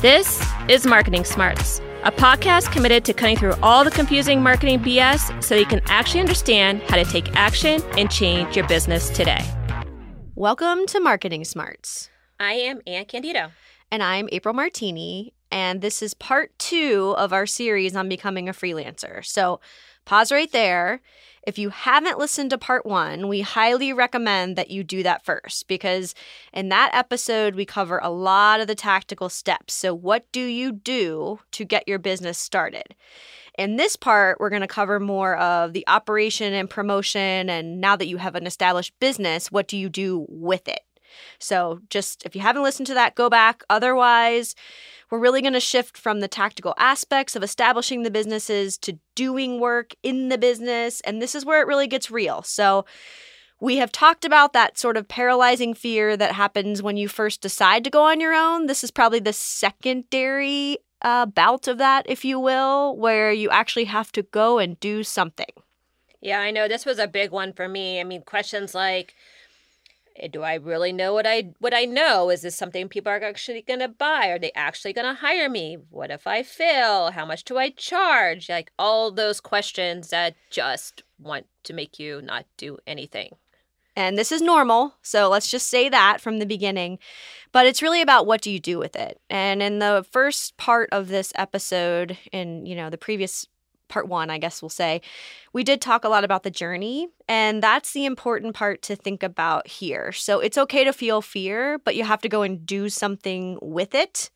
[0.00, 5.44] This is Marketing Smarts, a podcast committed to cutting through all the confusing marketing BS
[5.44, 9.44] so you can actually understand how to take action and change your business today.
[10.34, 12.08] Welcome to Marketing Smarts.
[12.38, 13.50] I am Anne Candido.
[13.90, 15.34] And I'm April Martini.
[15.52, 19.22] And this is part two of our series on becoming a freelancer.
[19.22, 19.60] So
[20.06, 21.02] pause right there.
[21.46, 25.68] If you haven't listened to part one, we highly recommend that you do that first
[25.68, 26.14] because
[26.52, 29.72] in that episode, we cover a lot of the tactical steps.
[29.72, 32.94] So, what do you do to get your business started?
[33.58, 37.50] In this part, we're going to cover more of the operation and promotion.
[37.50, 40.80] And now that you have an established business, what do you do with it?
[41.38, 43.62] So, just if you haven't listened to that, go back.
[43.70, 44.54] Otherwise,
[45.10, 49.60] we're really going to shift from the tactical aspects of establishing the businesses to doing
[49.60, 51.00] work in the business.
[51.02, 52.42] And this is where it really gets real.
[52.42, 52.84] So,
[53.60, 57.84] we have talked about that sort of paralyzing fear that happens when you first decide
[57.84, 58.66] to go on your own.
[58.66, 63.84] This is probably the secondary uh, bout of that, if you will, where you actually
[63.84, 65.50] have to go and do something.
[66.20, 68.00] Yeah, I know this was a big one for me.
[68.00, 69.14] I mean, questions like,
[70.20, 72.30] Eh, do I really know what I what I know?
[72.30, 74.28] Is this something people are actually going to buy?
[74.28, 75.78] Are they actually going to hire me?
[75.90, 77.10] What if I fail?
[77.10, 78.48] How much do I charge?
[78.48, 83.30] Like all those questions that just want to make you not do anything.
[83.96, 86.98] And this is normal, so let's just say that from the beginning.
[87.52, 89.20] But it's really about what do you do with it.
[89.28, 93.46] And in the first part of this episode in, you know, the previous
[93.90, 95.02] part one, I guess we'll say,
[95.52, 97.08] we did talk a lot about the journey.
[97.28, 100.12] And that's the important part to think about here.
[100.12, 103.94] So it's okay to feel fear, but you have to go and do something with
[103.94, 104.30] it.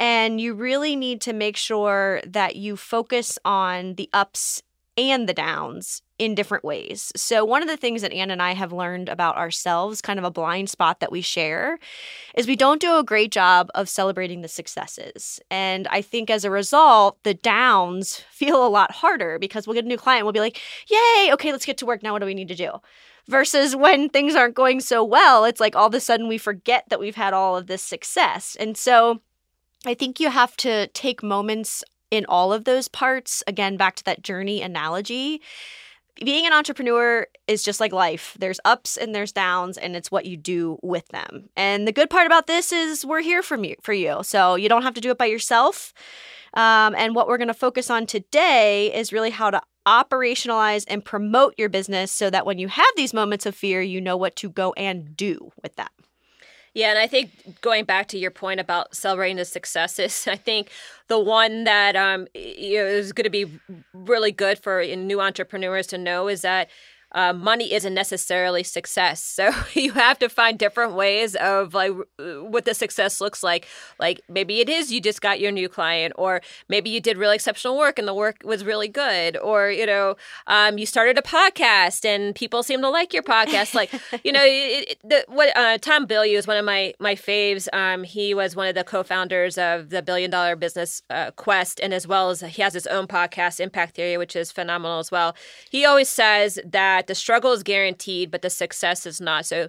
[0.00, 4.62] And you really need to make sure that you focus on the ups
[4.98, 7.12] and the downs in different ways.
[7.14, 10.24] So, one of the things that Anne and I have learned about ourselves, kind of
[10.24, 11.78] a blind spot that we share,
[12.34, 15.38] is we don't do a great job of celebrating the successes.
[15.50, 19.84] And I think as a result, the downs feel a lot harder because we'll get
[19.84, 22.02] a new client, we'll be like, yay, okay, let's get to work.
[22.02, 22.72] Now, what do we need to do?
[23.28, 26.84] Versus when things aren't going so well, it's like all of a sudden we forget
[26.88, 28.56] that we've had all of this success.
[28.58, 29.20] And so,
[29.86, 33.42] I think you have to take moments in all of those parts.
[33.46, 35.40] Again, back to that journey analogy.
[36.24, 38.36] Being an entrepreneur is just like life.
[38.40, 41.48] There's ups and there's downs, and it's what you do with them.
[41.56, 44.22] And the good part about this is we're here for you, for you.
[44.22, 45.92] So you don't have to do it by yourself.
[46.54, 51.04] Um, and what we're going to focus on today is really how to operationalize and
[51.04, 54.34] promote your business so that when you have these moments of fear, you know what
[54.36, 55.88] to go and do with them.
[56.74, 60.70] Yeah, and I think going back to your point about celebrating the successes, I think
[61.08, 63.60] the one that um, is going to be
[63.92, 66.68] really good for new entrepreneurs to know is that
[67.12, 69.36] uh, money isn't necessarily success.
[69.38, 73.68] So you have to find different ways of like what the success looks like.
[74.00, 77.36] Like maybe it is you just got your new client, or maybe you did really
[77.36, 80.16] exceptional work and the work was really good, or you know
[80.48, 83.74] um, you started a podcast and people seem to like your podcast.
[83.74, 83.92] Like
[84.24, 87.68] you know it, it, the, what uh, Tom Bilyeu is one of my my faves.
[87.72, 91.94] Um, he was one of the co-founders of the Billion Dollar Business uh, Quest, and
[91.94, 95.36] as well as he has his own podcast, Impact Theory, which is phenomenal as well.
[95.70, 99.46] He always says that that the struggle is guaranteed, but the success is not.
[99.46, 99.68] So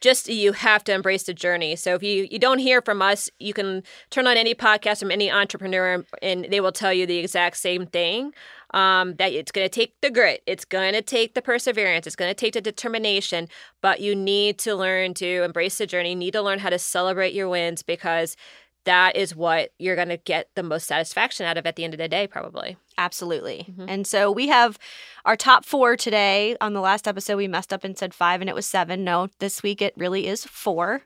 [0.00, 1.76] just you have to embrace the journey.
[1.76, 5.10] So if you, you don't hear from us, you can turn on any podcast from
[5.10, 8.32] any entrepreneur and they will tell you the exact same thing.
[8.72, 12.14] Um, that it's going to take the grit, it's going to take the perseverance, it's
[12.14, 13.48] going to take the determination,
[13.80, 16.10] but you need to learn to embrace the journey.
[16.10, 18.36] You need to learn how to celebrate your wins because
[18.84, 21.94] that is what you're going to get the most satisfaction out of at the end
[21.94, 22.76] of the day, probably.
[22.98, 23.66] Absolutely.
[23.70, 23.86] Mm-hmm.
[23.88, 24.78] And so we have
[25.24, 26.56] our top four today.
[26.60, 29.04] On the last episode, we messed up and said five, and it was seven.
[29.04, 31.02] No, this week it really is four.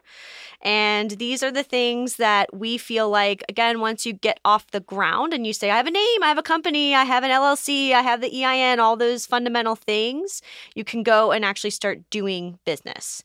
[0.65, 4.81] And these are the things that we feel like, again, once you get off the
[4.81, 7.31] ground and you say, I have a name, I have a company, I have an
[7.31, 10.41] LLC, I have the EIN, all those fundamental things,
[10.75, 13.23] you can go and actually start doing business.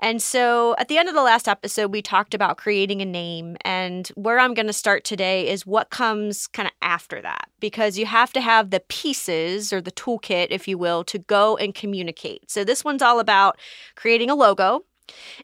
[0.00, 3.56] And so at the end of the last episode, we talked about creating a name.
[3.64, 7.96] And where I'm going to start today is what comes kind of after that, because
[7.96, 11.74] you have to have the pieces or the toolkit, if you will, to go and
[11.74, 12.50] communicate.
[12.50, 13.56] So this one's all about
[13.94, 14.84] creating a logo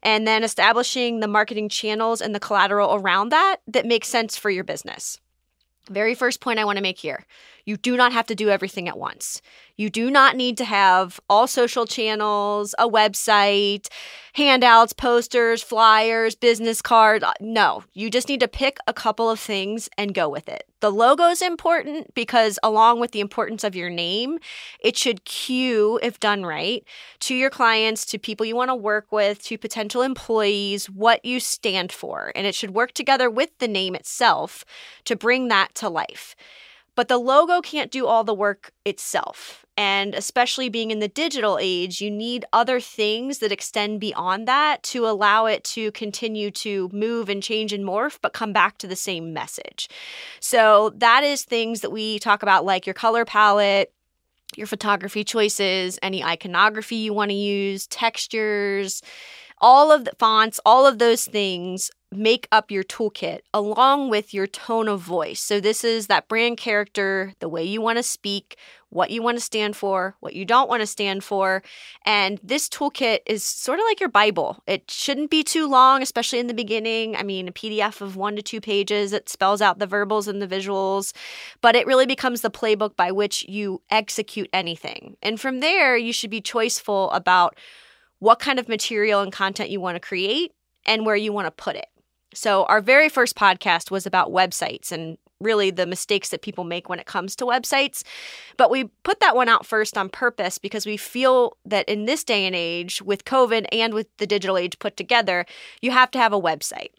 [0.03, 4.51] and then establishing the marketing channels and the collateral around that that makes sense for
[4.51, 5.21] your business.
[5.89, 7.25] Very first point I want to make here
[7.69, 9.43] You do not have to do everything at once.
[9.77, 13.89] You do not need to have all social channels, a website,
[14.33, 17.23] handouts, posters, flyers, business cards.
[17.23, 20.65] Uh, no, you just need to pick a couple of things and go with it.
[20.81, 24.39] The logo is important because, along with the importance of your name,
[24.81, 26.83] it should cue, if done right,
[27.21, 31.39] to your clients, to people you want to work with, to potential employees, what you
[31.39, 32.33] stand for.
[32.35, 34.65] And it should work together with the name itself
[35.05, 36.35] to bring that to life.
[36.99, 39.65] But the logo can't do all the work itself.
[39.77, 44.83] And especially being in the digital age, you need other things that extend beyond that
[44.83, 48.89] to allow it to continue to move and change and morph, but come back to
[48.89, 49.89] the same message.
[50.41, 53.93] So that is things that we talk about, like your color palette,
[54.57, 59.03] your photography choices, any iconography you want to use, textures,
[59.61, 64.47] all of the fonts, all of those things make up your toolkit along with your
[64.47, 65.41] tone of voice.
[65.41, 68.57] So, this is that brand character, the way you want to speak,
[68.91, 71.63] what you want to stand for, what you don't want to stand for.
[72.07, 74.63] And this toolkit is sort of like your Bible.
[74.67, 77.15] It shouldn't be too long, especially in the beginning.
[77.15, 80.41] I mean, a PDF of one to two pages, it spells out the verbals and
[80.41, 81.13] the visuals,
[81.61, 85.17] but it really becomes the playbook by which you execute anything.
[85.23, 87.57] And from there, you should be choiceful about
[88.21, 90.53] what kind of material and content you want to create
[90.87, 91.87] and where you want to put it.
[92.35, 96.89] So, our very first podcast was about websites and really the mistakes that people make
[96.89, 98.03] when it comes to websites.
[98.57, 102.25] But we put that one out first on purpose because we feel that in this
[102.25, 105.47] day and age, with COVID and with the digital age put together,
[105.81, 106.91] you have to have a website.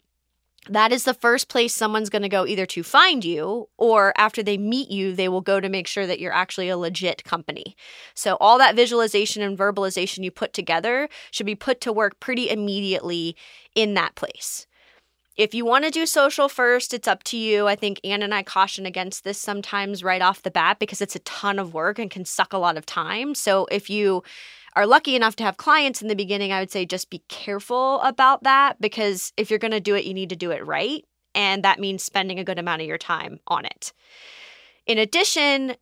[0.68, 4.42] That is the first place someone's going to go either to find you or after
[4.42, 7.76] they meet you, they will go to make sure that you're actually a legit company.
[8.14, 12.50] So, all that visualization and verbalization you put together should be put to work pretty
[12.50, 13.36] immediately
[13.74, 14.66] in that place.
[15.40, 17.66] If you want to do social first, it's up to you.
[17.66, 21.16] I think Anne and I caution against this sometimes right off the bat because it's
[21.16, 23.34] a ton of work and can suck a lot of time.
[23.34, 24.22] So if you
[24.76, 28.02] are lucky enough to have clients in the beginning, I would say just be careful
[28.02, 31.06] about that because if you're going to do it, you need to do it right.
[31.34, 33.94] And that means spending a good amount of your time on it.
[34.84, 35.74] In addition,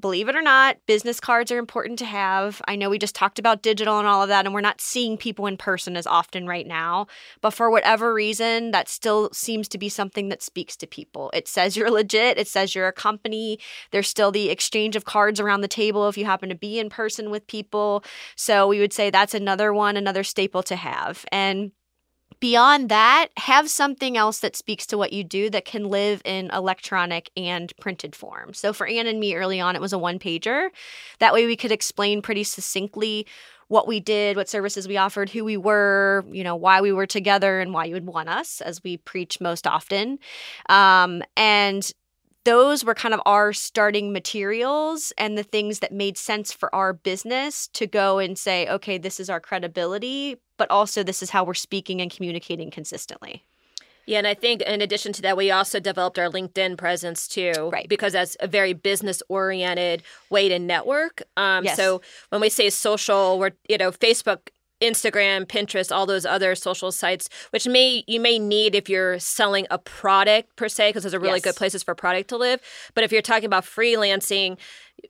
[0.00, 2.60] believe it or not, business cards are important to have.
[2.66, 5.16] I know we just talked about digital and all of that, and we're not seeing
[5.16, 7.06] people in person as often right now.
[7.40, 11.30] But for whatever reason, that still seems to be something that speaks to people.
[11.32, 13.58] It says you're legit, it says you're a company.
[13.92, 16.90] There's still the exchange of cards around the table if you happen to be in
[16.90, 18.04] person with people.
[18.36, 21.24] So we would say that's another one, another staple to have.
[21.30, 21.72] And
[22.44, 26.50] Beyond that, have something else that speaks to what you do that can live in
[26.50, 28.52] electronic and printed form.
[28.52, 30.68] So for Anne and me early on, it was a one pager.
[31.20, 33.26] That way we could explain pretty succinctly
[33.68, 37.06] what we did, what services we offered, who we were, you know, why we were
[37.06, 40.18] together, and why you would want us, as we preach most often.
[40.68, 41.90] Um, and
[42.44, 46.92] those were kind of our starting materials and the things that made sense for our
[46.92, 51.42] business to go and say, okay, this is our credibility, but also this is how
[51.44, 53.44] we're speaking and communicating consistently.
[54.06, 57.70] Yeah, and I think in addition to that, we also developed our LinkedIn presence too,
[57.72, 57.88] right?
[57.88, 61.22] Because that's a very business-oriented way to network.
[61.38, 61.76] Um, yes.
[61.76, 64.50] So when we say social, we're you know Facebook
[64.84, 69.66] Instagram, Pinterest, all those other social sites, which may you may need if you're selling
[69.70, 71.44] a product per se, because those are really yes.
[71.44, 72.60] good places for product to live.
[72.94, 74.58] But if you're talking about freelancing,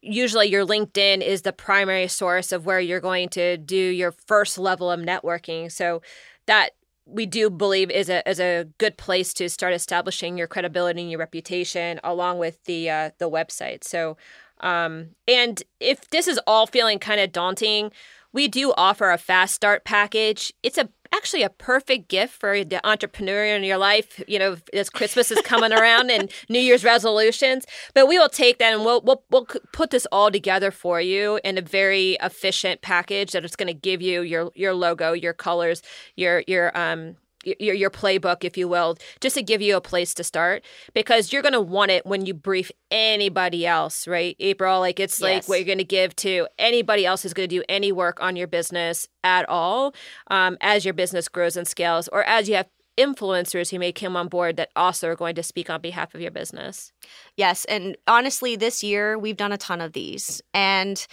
[0.00, 4.58] usually your LinkedIn is the primary source of where you're going to do your first
[4.58, 5.70] level of networking.
[5.70, 6.02] So
[6.46, 6.70] that
[7.06, 11.10] we do believe is a is a good place to start establishing your credibility and
[11.10, 13.84] your reputation along with the uh, the website.
[13.84, 14.16] So
[14.60, 17.90] um, and if this is all feeling kind of daunting,
[18.32, 20.52] we do offer a fast start package.
[20.62, 24.20] It's a actually a perfect gift for the entrepreneur in your life.
[24.26, 27.64] You know, as Christmas is coming around and New Year's resolutions.
[27.94, 31.38] But we will take that and we'll we'll, we'll put this all together for you
[31.44, 35.32] in a very efficient package that is going to give you your your logo, your
[35.32, 35.82] colors,
[36.16, 40.14] your your um your, your playbook, if you will, just to give you a place
[40.14, 44.36] to start because you're going to want it when you brief anybody else, right?
[44.40, 45.22] April, like it's yes.
[45.22, 48.22] like what you're going to give to anybody else who's going to do any work
[48.22, 49.94] on your business at all
[50.30, 54.16] um, as your business grows and scales or as you have influencers who may come
[54.16, 56.92] on board that also are going to speak on behalf of your business.
[57.36, 57.64] Yes.
[57.66, 60.40] And honestly, this year we've done a ton of these.
[60.52, 61.04] And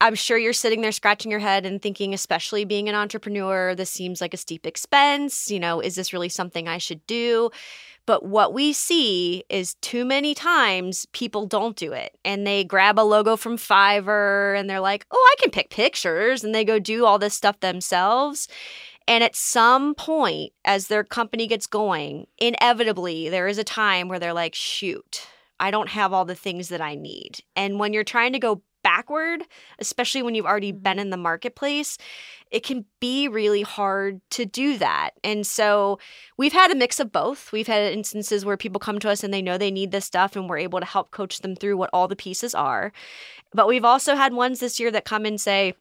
[0.00, 3.90] I'm sure you're sitting there scratching your head and thinking, especially being an entrepreneur, this
[3.90, 5.50] seems like a steep expense.
[5.50, 7.50] You know, is this really something I should do?
[8.06, 12.98] But what we see is too many times people don't do it and they grab
[12.98, 16.78] a logo from Fiverr and they're like, oh, I can pick pictures and they go
[16.78, 18.48] do all this stuff themselves.
[19.06, 24.18] And at some point, as their company gets going, inevitably, there is a time where
[24.18, 25.26] they're like, shoot,
[25.58, 27.44] I don't have all the things that I need.
[27.54, 28.62] And when you're trying to go
[29.00, 29.42] backward,
[29.78, 30.82] especially when you've already mm-hmm.
[30.82, 31.96] been in the marketplace,
[32.50, 35.10] it can be really hard to do that.
[35.24, 35.98] And so
[36.36, 37.50] we've had a mix of both.
[37.52, 40.36] We've had instances where people come to us and they know they need this stuff,
[40.36, 42.92] and we're able to help coach them through what all the pieces are.
[43.52, 45.74] But we've also had ones this year that come and say,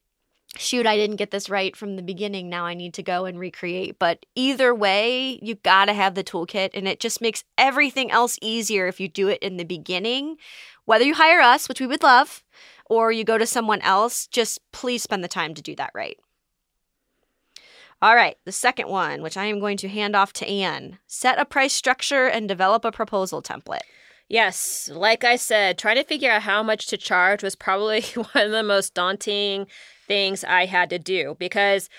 [0.58, 2.50] shoot, I didn't get this right from the beginning.
[2.50, 4.00] Now I need to go and recreate.
[4.00, 8.38] But either way, you got to have the toolkit, and it just makes everything else
[8.42, 10.38] easier if you do it in the beginning.
[10.86, 12.44] Whether you hire us, which we would love,
[12.89, 16.17] or you go to someone else, just please spend the time to do that right.
[18.01, 21.39] All right, the second one, which I am going to hand off to Anne set
[21.39, 23.81] a price structure and develop a proposal template.
[24.29, 28.46] Yes, like I said, trying to figure out how much to charge was probably one
[28.46, 29.67] of the most daunting
[30.08, 31.89] things I had to do because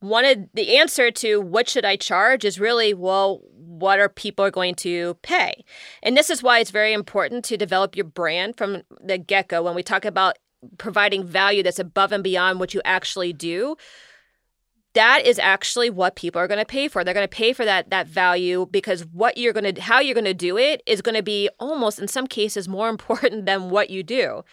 [0.00, 3.40] one of the answer to what should I charge is really, well,
[3.78, 5.64] what are people going to pay?
[6.02, 9.62] And this is why it's very important to develop your brand from the get go.
[9.62, 10.38] When we talk about
[10.78, 13.76] providing value that's above and beyond what you actually do,
[14.94, 17.02] that is actually what people are going to pay for.
[17.02, 20.14] They're going to pay for that that value because what you're going to how you're
[20.14, 23.70] going to do it is going to be almost in some cases more important than
[23.70, 24.44] what you do.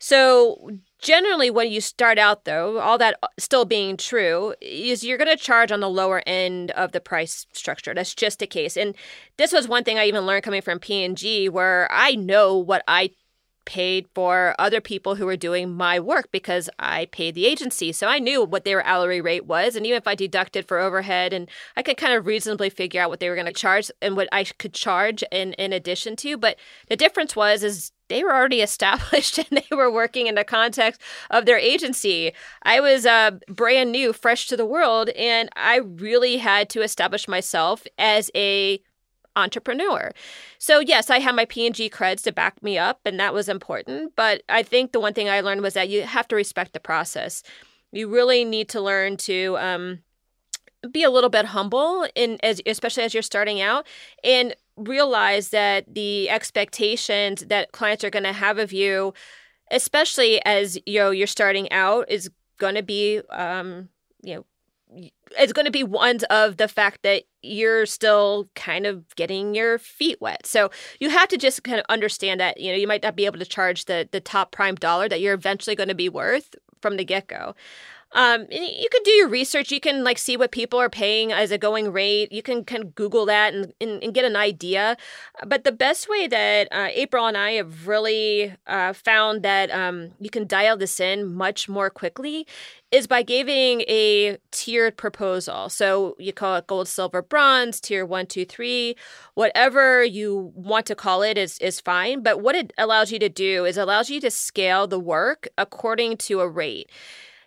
[0.00, 5.18] So generally when you start out though all that uh, still being true is you're
[5.18, 8.76] going to charge on the lower end of the price structure that's just a case
[8.76, 8.94] and
[9.38, 13.08] this was one thing i even learned coming from p&g where i know what i
[13.66, 17.92] paid for other people who were doing my work because I paid the agency.
[17.92, 19.76] So I knew what their hourly rate was.
[19.76, 23.10] And even if I deducted for overhead and I could kind of reasonably figure out
[23.10, 26.36] what they were going to charge and what I could charge in, in addition to.
[26.36, 26.56] But
[26.88, 31.00] the difference was is they were already established and they were working in the context
[31.30, 32.32] of their agency.
[32.64, 37.26] I was uh, brand new, fresh to the world, and I really had to establish
[37.26, 38.82] myself as a
[39.36, 40.12] entrepreneur.
[40.58, 44.12] So yes, I have my P&G creds to back me up and that was important,
[44.16, 46.80] but I think the one thing I learned was that you have to respect the
[46.80, 47.44] process.
[47.92, 50.00] You really need to learn to um,
[50.90, 53.86] be a little bit humble in as especially as you're starting out
[54.24, 59.12] and realize that the expectations that clients are going to have of you
[59.70, 63.88] especially as you know you're starting out is going to be um
[64.22, 64.44] you know
[65.38, 69.78] it's going to be ones of the fact that you're still kind of getting your
[69.78, 70.46] feet wet.
[70.46, 73.26] So you have to just kind of understand that, you know, you might not be
[73.26, 76.56] able to charge the the top prime dollar that you're eventually going to be worth
[76.80, 77.54] from the get-go.
[78.12, 79.70] Um, you can do your research.
[79.70, 82.32] You can like see what people are paying as a going rate.
[82.32, 84.96] You can kind of Google that and, and, and get an idea.
[85.46, 90.10] But the best way that uh, April and I have really uh, found that um,
[90.18, 92.46] you can dial this in much more quickly
[92.90, 95.68] is by giving a tiered proposal.
[95.68, 98.96] So you call it gold, silver, bronze, tier one, two, three,
[99.34, 102.24] whatever you want to call it is is fine.
[102.24, 106.16] But what it allows you to do is allows you to scale the work according
[106.16, 106.90] to a rate.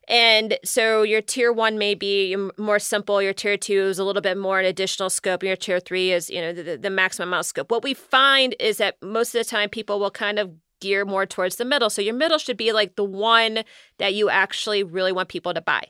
[0.07, 3.21] And so your tier one may be more simple.
[3.21, 5.43] Your tier two is a little bit more an additional scope.
[5.43, 7.71] Your tier three is, you know, the, the maximum amount scope.
[7.71, 11.25] What we find is that most of the time people will kind of gear more
[11.25, 11.89] towards the middle.
[11.89, 13.63] So your middle should be like the one
[13.99, 15.87] that you actually really want people to buy.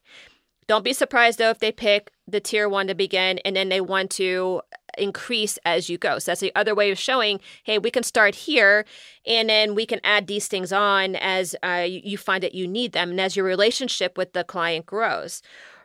[0.68, 3.82] Don't be surprised though if they pick the tier one to begin and then they
[3.82, 4.62] want to
[4.98, 6.20] increase as you go.
[6.20, 8.86] So that's the other way of showing, hey, we can start here
[9.26, 12.94] and then we can add these things on as uh, you find that you need
[12.94, 15.42] them and as your relationship with the client grows,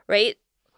[0.08, 0.36] right?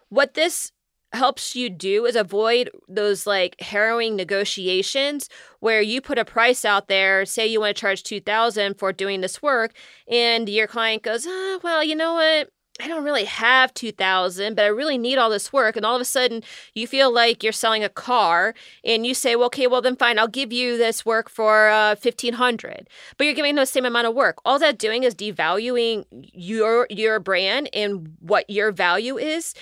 [0.09, 0.71] What this
[1.13, 5.27] helps you do is avoid those like harrowing negotiations
[5.59, 9.19] where you put a price out there say you want to charge 2000 for doing
[9.19, 9.73] this work
[10.07, 12.49] and your client goes oh, well you know what
[12.81, 15.75] I don't really have 2000 but I really need all this work.
[15.75, 19.35] And all of a sudden you feel like you're selling a car and you say
[19.35, 23.33] well okay well then fine I'll give you this work for uh, 1500 but you're
[23.33, 24.39] giving the same amount of work.
[24.45, 29.53] All that doing is devaluing your your brand and what your value is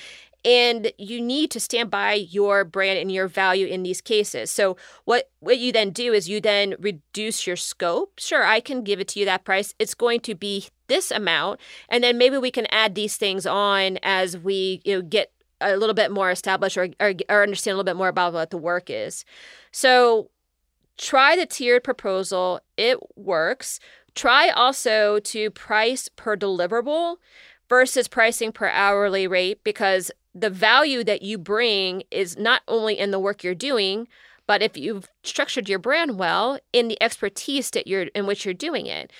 [0.45, 4.49] and you need to stand by your brand and your value in these cases.
[4.51, 8.19] So what what you then do is you then reduce your scope.
[8.19, 9.73] Sure i can give it to you that price.
[9.79, 13.99] It's going to be this amount and then maybe we can add these things on
[14.01, 15.31] as we you know get
[15.61, 18.49] a little bit more established or, or, or understand a little bit more about what
[18.49, 19.25] the work is.
[19.71, 20.29] So
[20.97, 22.61] try the tiered proposal.
[22.77, 23.79] It works.
[24.15, 27.17] Try also to price per deliverable
[27.69, 33.11] versus pricing per hourly rate because the value that you bring is not only in
[33.11, 34.07] the work you're doing,
[34.47, 38.53] but if you've structured your brand well in the expertise that you're in which you're
[38.53, 39.11] doing it,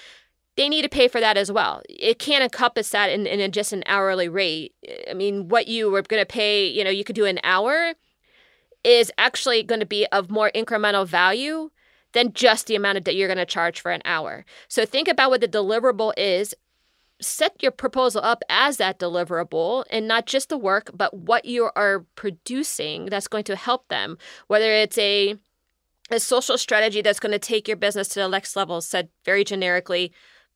[0.58, 1.82] they need to pay for that as well.
[1.88, 4.74] It can't encompass that in, in just an hourly rate.
[5.10, 7.94] I mean, what you were going to pay, you know, you could do an hour
[8.84, 11.70] is actually going to be of more incremental value
[12.13, 14.46] than just the amount of that you're going to charge for an hour.
[14.68, 16.56] So think about what the deliverable is.
[17.21, 21.69] Set your proposal up as that deliverable and not just the work, but what you
[21.75, 25.35] are producing that's going to help them, whether it's a
[26.11, 29.43] a social strategy that's going to take your business to the next level, said very
[29.43, 30.11] generically.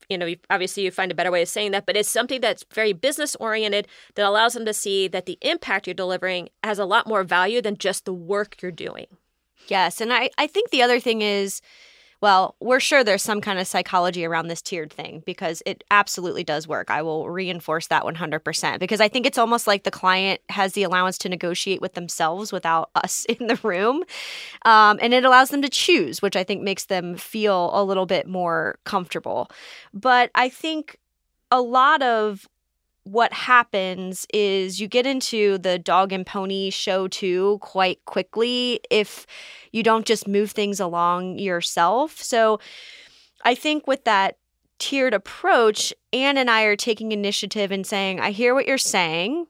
[0.10, 2.66] You know, obviously, you find a better way of saying that, but it's something that's
[2.74, 6.86] very business oriented that allows them to see that the impact you're delivering has a
[6.86, 9.06] lot more value than just the work you're doing.
[9.68, 10.02] Yes.
[10.02, 11.62] And I, I think the other thing is,
[12.24, 16.46] well, we're sure there's some kind of psychology around this tiered thing because it absolutely
[16.46, 16.90] does work.
[16.90, 20.84] I will reinforce that 100% because I think it's almost like the client has the
[20.84, 24.06] allowance to negotiate with themselves without us in the room.
[24.64, 28.06] Um, and it allows them to choose, which I think makes them feel a little
[28.06, 29.52] bit more comfortable.
[29.94, 31.00] But I think
[31.52, 32.48] a lot of
[33.04, 39.28] what happens is you get into the dog and pony show too quite quickly if
[39.72, 42.22] you don't just move things along yourself.
[42.22, 42.60] So
[43.44, 44.38] I think with that
[44.80, 49.48] tiered approach, Anne and I are taking initiative and saying, I hear what you're saying.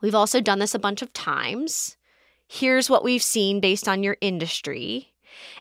[0.00, 1.96] We've also done this a bunch of times.
[2.46, 5.12] Here's what we've seen based on your industry.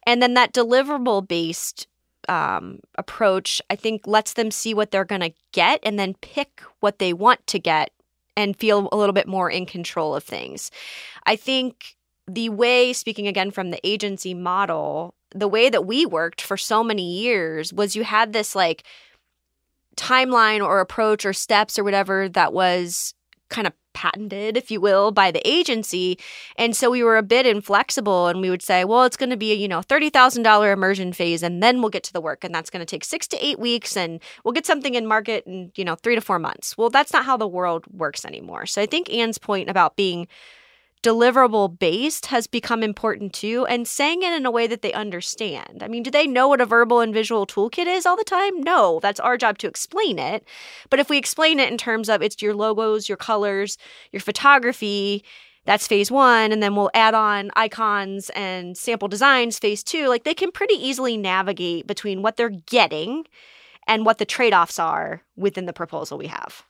[0.05, 1.87] And then that deliverable based
[2.29, 6.61] um, approach, I think, lets them see what they're going to get and then pick
[6.79, 7.91] what they want to get
[8.37, 10.71] and feel a little bit more in control of things.
[11.25, 11.95] I think
[12.27, 16.83] the way, speaking again from the agency model, the way that we worked for so
[16.83, 18.83] many years was you had this like
[19.97, 23.13] timeline or approach or steps or whatever that was
[23.49, 26.17] kind of patented, if you will, by the agency.
[26.55, 29.35] And so we were a bit inflexible and we would say, well, it's going to
[29.35, 32.45] be a, you know, $30,000 immersion phase and then we'll get to the work.
[32.45, 35.45] And that's going to take six to eight weeks and we'll get something in market
[35.45, 36.77] in, you know, three to four months.
[36.77, 38.65] Well, that's not how the world works anymore.
[38.65, 40.29] So I think Anne's point about being
[41.01, 45.81] deliverable based has become important too and saying it in a way that they understand.
[45.81, 48.61] I mean, do they know what a verbal and visual toolkit is all the time?
[48.61, 50.43] No, that's our job to explain it.
[50.89, 53.77] But if we explain it in terms of it's your logos, your colors,
[54.11, 55.23] your photography,
[55.65, 56.51] that's phase one.
[56.51, 60.07] And then we'll add on icons and sample designs, phase two.
[60.07, 63.25] Like they can pretty easily navigate between what they're getting
[63.87, 66.63] and what the trade offs are within the proposal we have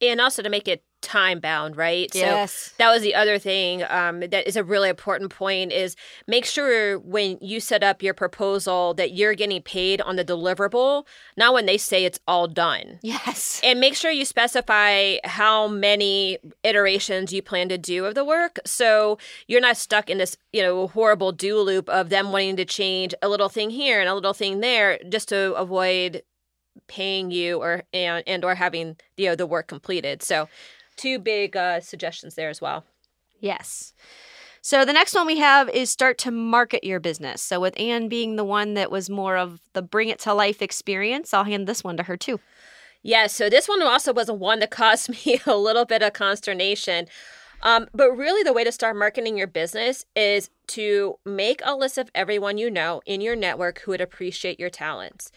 [0.00, 2.52] and also to make it time bound right yes.
[2.52, 6.44] so that was the other thing um, that is a really important point is make
[6.44, 11.54] sure when you set up your proposal that you're getting paid on the deliverable not
[11.54, 12.98] when they say it's all done.
[13.02, 13.60] Yes.
[13.64, 18.58] And make sure you specify how many iterations you plan to do of the work
[18.66, 22.64] so you're not stuck in this you know horrible do loop of them wanting to
[22.64, 26.22] change a little thing here and a little thing there just to avoid
[26.90, 30.22] paying you or and, and or having you know the work completed.
[30.22, 30.48] So
[30.96, 32.84] two big uh, suggestions there as well.
[33.38, 33.94] Yes.
[34.60, 37.40] So the next one we have is start to market your business.
[37.40, 40.60] So with Anne being the one that was more of the bring it to life
[40.60, 42.40] experience, I'll hand this one to her too.
[43.02, 46.12] Yeah, so this one also was a one that caused me a little bit of
[46.12, 47.06] consternation.
[47.62, 51.98] Um, but really, the way to start marketing your business is to make a list
[51.98, 55.30] of everyone you know in your network who would appreciate your talents.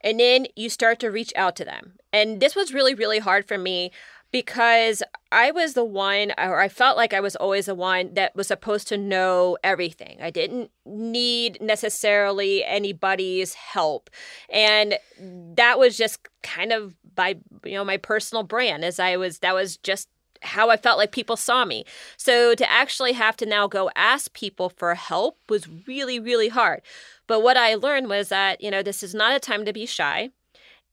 [0.00, 1.94] And then you start to reach out to them.
[2.12, 3.90] And this was really, really hard for me
[4.30, 8.36] because I was the one, or I felt like I was always the one that
[8.36, 10.18] was supposed to know everything.
[10.20, 14.10] I didn't need necessarily anybody's help.
[14.50, 19.38] And that was just kind of by, you know, my personal brand as I was,
[19.38, 20.08] that was just
[20.42, 21.84] how I felt like people saw me.
[22.16, 26.82] So to actually have to now go ask people for help was really, really hard.
[27.26, 29.86] But what I learned was that, you know, this is not a time to be
[29.86, 30.30] shy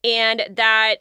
[0.04, 0.98] and that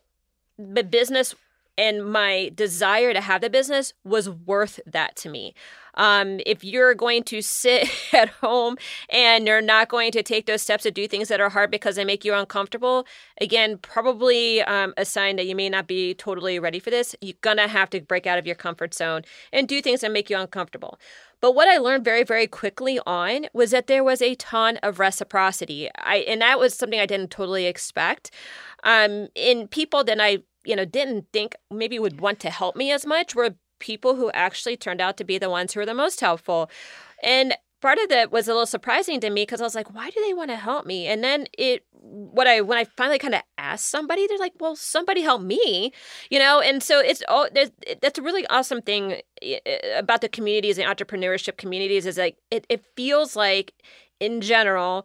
[0.59, 1.35] the business
[1.77, 5.55] and my desire to have the business was worth that to me.
[5.97, 8.77] Um, if you're going to sit at home
[9.09, 11.97] and you're not going to take those steps to do things that are hard because
[11.97, 13.07] they make you uncomfortable,
[13.41, 17.15] again, probably um, a sign that you may not be totally ready for this.
[17.21, 20.13] You're going to have to break out of your comfort zone and do things that
[20.13, 20.99] make you uncomfortable.
[21.41, 24.99] But what I learned very, very quickly on was that there was a ton of
[24.99, 25.91] reciprocity.
[25.97, 28.31] I and that was something I didn't totally expect.
[28.83, 32.91] Um, in people that I you know didn't think maybe would want to help me
[32.91, 35.95] as much were people who actually turned out to be the ones who were the
[35.95, 36.71] most helpful.
[37.23, 40.09] And part of that was a little surprising to me because I was like, why
[40.09, 41.07] do they want to help me?
[41.07, 44.75] And then it, what I, when I finally kind of asked somebody, they're like, well,
[44.75, 45.93] somebody help me,
[46.31, 46.61] you know?
[46.61, 49.21] And so it's, all, there's, that's a really awesome thing
[49.97, 53.75] about the communities and entrepreneurship communities is like, it, it feels like
[54.19, 55.05] in general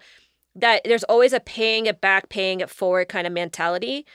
[0.55, 4.05] that there's always a paying it back, paying it forward kind of mentality.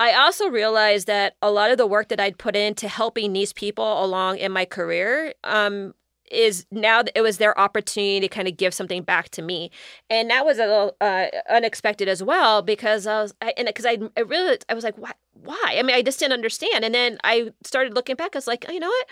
[0.00, 3.52] I also realized that a lot of the work that I'd put into helping these
[3.52, 5.94] people along in my career, um,
[6.30, 9.70] is now it was their opportunity to kind of give something back to me,
[10.08, 13.84] and that was a little uh, unexpected as well because I was I, and because
[13.84, 15.76] I, I really I was like why why?
[15.76, 18.30] I mean I just didn't understand, and then I started looking back.
[18.34, 19.06] I was like, oh, you know what,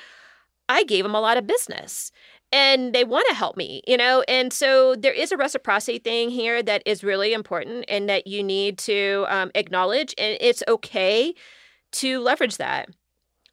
[0.69, 2.13] I gave them a lot of business,
[2.53, 4.25] and they want to help me, you know?
[4.27, 8.43] And so there is a reciprocity thing here that is really important and that you
[8.43, 10.15] need to um, acknowledge.
[10.17, 11.35] And it's okay
[11.93, 12.89] to leverage that.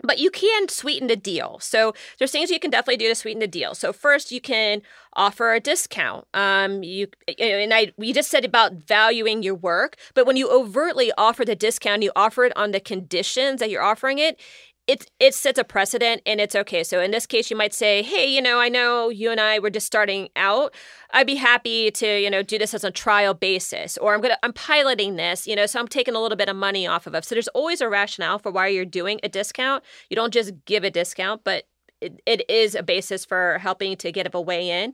[0.04, 1.58] But you can sweeten the deal.
[1.62, 3.74] So there's things you can definitely do to sweeten the deal.
[3.74, 4.82] So first, you can
[5.14, 6.28] offer a discount.
[6.34, 7.08] Um, you
[7.40, 11.56] and I we just said about valuing your work, but when you overtly offer the
[11.56, 14.38] discount, you offer it on the conditions that you're offering it
[14.88, 16.84] it it sets a precedent and it's okay.
[16.84, 19.58] So in this case, you might say, "Hey, you know, I know you and I
[19.60, 20.74] were just starting out.
[21.12, 24.38] I'd be happy to, you know, do this as a trial basis, or I'm gonna
[24.44, 27.16] I'm piloting this, you know, so I'm taking a little bit of money off of
[27.16, 29.84] it." So there's always a rationale for why you're doing a discount.
[30.10, 31.66] You don't just give a discount, but
[32.02, 34.94] it, it is a basis for helping to get a way in.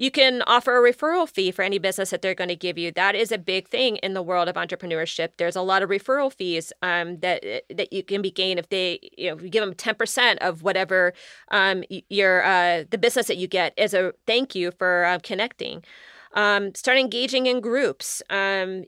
[0.00, 2.90] You can offer a referral fee for any business that they're going to give you.
[2.90, 5.32] That is a big thing in the world of entrepreneurship.
[5.36, 8.98] There's a lot of referral fees um, that that you can be gained if they
[9.18, 11.12] you know you give them ten percent of whatever
[11.50, 15.84] um, your uh, the business that you get as a thank you for uh, connecting.
[16.32, 18.22] Um, start engaging in groups.
[18.30, 18.84] Um,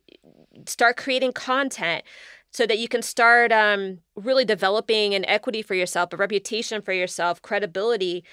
[0.66, 2.05] start creating content
[2.53, 6.94] so that you can start um, really developing an equity for yourself, a reputation for
[6.94, 8.25] yourself, credibility.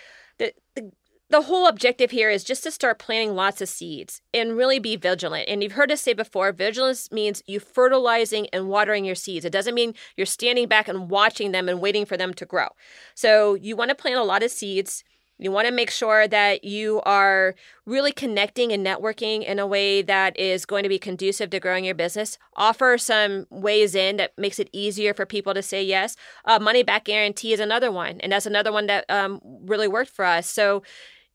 [1.31, 4.95] The, whole objective here is just to start planting lots of seeds and really be
[4.95, 5.47] vigilant.
[5.47, 9.45] And you've heard us say before, vigilance means you fertilizing and watering your seeds.
[9.45, 12.67] It doesn't mean you're standing back and watching them and waiting for them to grow.
[13.13, 15.03] So you want to plant a lot of seeds.
[15.37, 20.01] You want to make sure that you are really connecting and networking in a way
[20.01, 22.37] that is going to be conducive to growing your business.
[22.55, 26.17] Offer some ways in that makes it easier for people to say yes.
[26.43, 30.11] Uh, money back guarantee is another one, and that's another one that um, really worked
[30.11, 30.49] for us.
[30.49, 30.83] So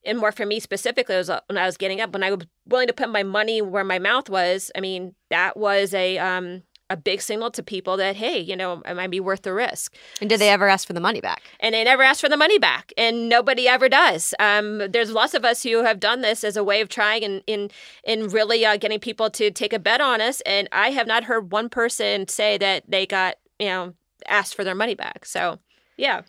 [0.07, 2.47] and more for me specifically was uh, when I was getting up when I was
[2.67, 4.71] willing to put my money where my mouth was.
[4.77, 8.83] I mean, that was a um a big signal to people that hey, you know,
[8.87, 9.95] it might be worth the risk.
[10.21, 11.43] And did they ever ask for the money back?
[11.61, 14.35] And they never asked for the money back, and nobody ever does.
[14.39, 17.43] Um, there's lots of us who have done this as a way of trying and
[17.47, 17.71] in
[18.05, 21.25] in really uh, getting people to take a bet on us, and I have not
[21.25, 23.95] heard one person say that they got you know
[24.27, 25.25] asked for their money back.
[25.25, 25.59] So
[25.97, 26.23] yeah.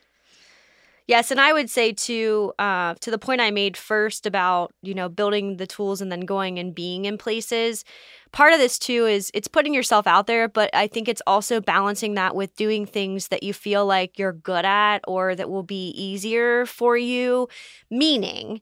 [1.08, 4.96] Yes, and I would say to uh, to the point I made first about you
[4.96, 7.84] know building the tools and then going and being in places.
[8.32, 11.62] Part of this too is it's putting yourself out there, but I think it's also
[11.62, 15.64] balancing that with doing things that you feel like you're good at or that will
[15.64, 17.48] be easier for you.
[17.92, 18.62] Meaning,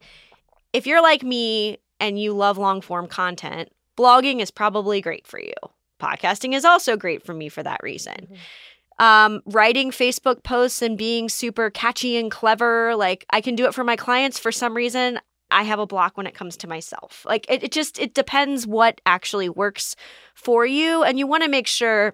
[0.73, 5.39] if you're like me and you love long form content, blogging is probably great for
[5.39, 5.53] you.
[5.99, 8.15] Podcasting is also great for me for that reason.
[8.15, 8.36] Mm-hmm
[8.99, 12.95] um, writing Facebook posts and being super catchy and clever.
[12.95, 15.19] Like I can do it for my clients for some reason.
[15.51, 17.25] I have a block when it comes to myself.
[17.27, 19.95] Like it, it just it depends what actually works
[20.34, 21.03] for you.
[21.03, 22.13] And you want to make sure,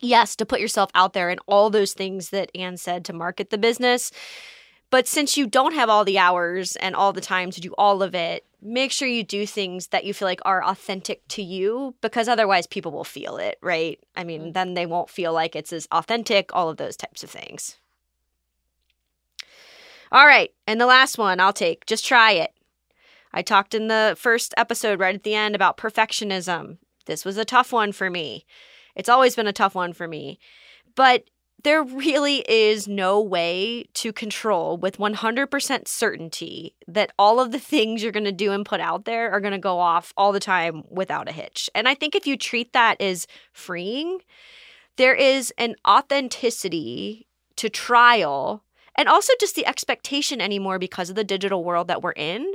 [0.00, 3.50] yes, to put yourself out there and all those things that Anne said to market
[3.50, 4.12] the business.
[4.96, 8.02] But since you don't have all the hours and all the time to do all
[8.02, 11.94] of it, make sure you do things that you feel like are authentic to you
[12.00, 14.02] because otherwise people will feel it, right?
[14.16, 14.52] I mean, mm-hmm.
[14.52, 17.76] then they won't feel like it's as authentic, all of those types of things.
[20.10, 21.84] All right, and the last one I'll take.
[21.84, 22.54] Just try it.
[23.34, 26.78] I talked in the first episode right at the end about perfectionism.
[27.04, 28.46] This was a tough one for me.
[28.94, 30.38] It's always been a tough one for me.
[30.94, 31.28] But
[31.64, 38.02] there really is no way to control with 100% certainty that all of the things
[38.02, 40.40] you're going to do and put out there are going to go off all the
[40.40, 41.68] time without a hitch.
[41.74, 44.20] And I think if you treat that as freeing,
[44.96, 48.62] there is an authenticity to trial
[48.96, 52.54] and also just the expectation anymore because of the digital world that we're in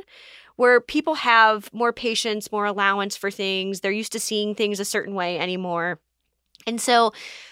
[0.55, 3.79] where people have more patience, more allowance for things.
[3.79, 5.99] They're used to seeing things a certain way anymore.
[6.67, 7.11] And so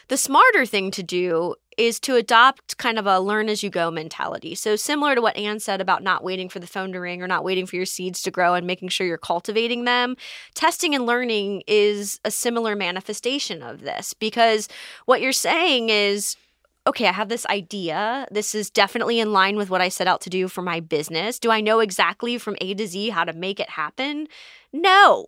[0.09, 3.89] the smarter thing to do is to adopt kind of a learn as you go
[3.89, 4.53] mentality.
[4.53, 7.27] So, similar to what Anne said about not waiting for the phone to ring or
[7.27, 10.17] not waiting for your seeds to grow and making sure you're cultivating them,
[10.55, 14.67] testing and learning is a similar manifestation of this because
[15.05, 16.35] what you're saying is,
[16.85, 18.27] okay, I have this idea.
[18.29, 21.39] This is definitely in line with what I set out to do for my business.
[21.39, 24.27] Do I know exactly from A to Z how to make it happen?
[24.73, 25.27] No.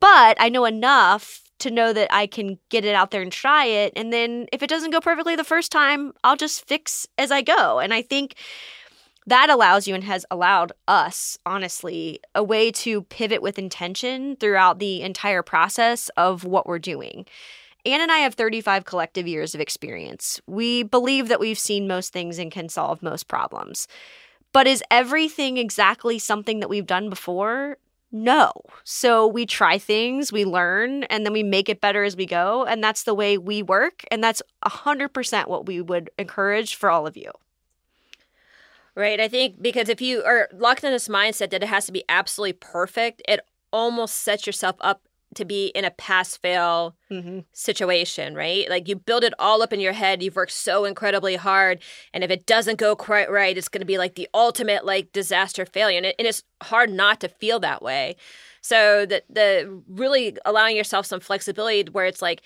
[0.00, 3.66] But I know enough to know that I can get it out there and try
[3.66, 3.92] it.
[3.96, 7.42] And then if it doesn't go perfectly the first time, I'll just fix as I
[7.42, 7.78] go.
[7.78, 8.34] And I think
[9.26, 14.78] that allows you and has allowed us, honestly, a way to pivot with intention throughout
[14.78, 17.24] the entire process of what we're doing.
[17.86, 20.40] Anne and I have 35 collective years of experience.
[20.46, 23.88] We believe that we've seen most things and can solve most problems.
[24.52, 27.76] But is everything exactly something that we've done before?
[28.16, 28.52] No.
[28.84, 32.64] So we try things, we learn, and then we make it better as we go.
[32.64, 34.04] And that's the way we work.
[34.08, 37.32] And that's 100% what we would encourage for all of you.
[38.94, 39.18] Right.
[39.18, 42.04] I think because if you are locked in this mindset that it has to be
[42.08, 43.40] absolutely perfect, it
[43.72, 45.02] almost sets yourself up
[45.34, 47.40] to be in a pass fail mm-hmm.
[47.52, 48.68] situation, right?
[48.68, 50.22] Like you build it all up in your head.
[50.22, 51.80] You've worked so incredibly hard.
[52.12, 55.12] And if it doesn't go quite right, it's going to be like the ultimate like
[55.12, 55.98] disaster failure.
[55.98, 58.16] And, it, and it's hard not to feel that way.
[58.60, 62.42] So the, the really allowing yourself some flexibility where it's like,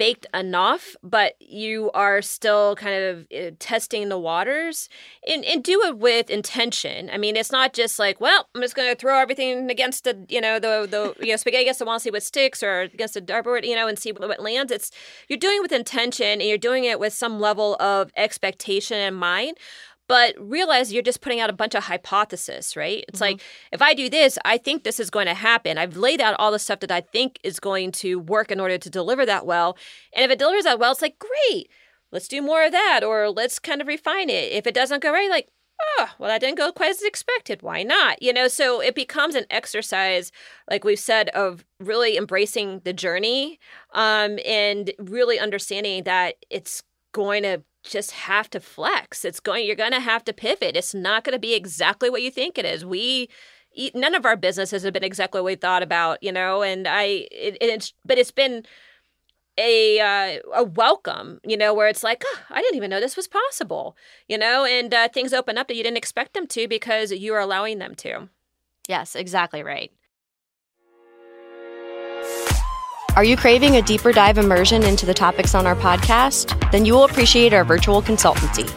[0.00, 4.88] baked enough, but you are still kind of uh, testing the waters
[5.28, 7.10] and, and do it with intention.
[7.12, 10.24] I mean, it's not just like, well, I'm just going to throw everything against the,
[10.30, 13.12] you know, the, the, you know, spaghetti against the wall see what sticks or against
[13.12, 14.72] the dartboard, you know, and see what, what lands.
[14.72, 14.90] It's,
[15.28, 19.12] you're doing it with intention and you're doing it with some level of expectation in
[19.12, 19.58] mind
[20.10, 23.04] but realize you're just putting out a bunch of hypothesis, right?
[23.06, 23.34] It's mm-hmm.
[23.34, 25.78] like if I do this, I think this is going to happen.
[25.78, 28.76] I've laid out all the stuff that I think is going to work in order
[28.76, 29.78] to deliver that well.
[30.12, 31.68] And if it delivers that well, it's like, great,
[32.10, 34.50] let's do more of that or let's kind of refine it.
[34.50, 35.46] If it doesn't go right, like,
[35.80, 37.62] oh, well, that didn't go quite as expected.
[37.62, 38.20] Why not?
[38.20, 40.32] You know, so it becomes an exercise,
[40.68, 43.60] like we've said, of really embracing the journey
[43.94, 49.24] um, and really understanding that it's going to just have to flex.
[49.24, 50.76] It's going you're going to have to pivot.
[50.76, 52.84] It's not going to be exactly what you think it is.
[52.84, 53.28] We
[53.94, 57.26] none of our businesses have been exactly what we thought about, you know, and I
[57.30, 58.64] it, it's but it's been
[59.58, 63.16] a uh, a welcome, you know, where it's like, oh, I didn't even know this
[63.16, 63.96] was possible,
[64.28, 67.34] you know, and uh, things open up that you didn't expect them to because you
[67.34, 68.28] are allowing them to.
[68.88, 69.92] Yes, exactly right.
[73.16, 76.70] Are you craving a deeper dive immersion into the topics on our podcast?
[76.70, 78.68] Then you will appreciate our virtual consultancy.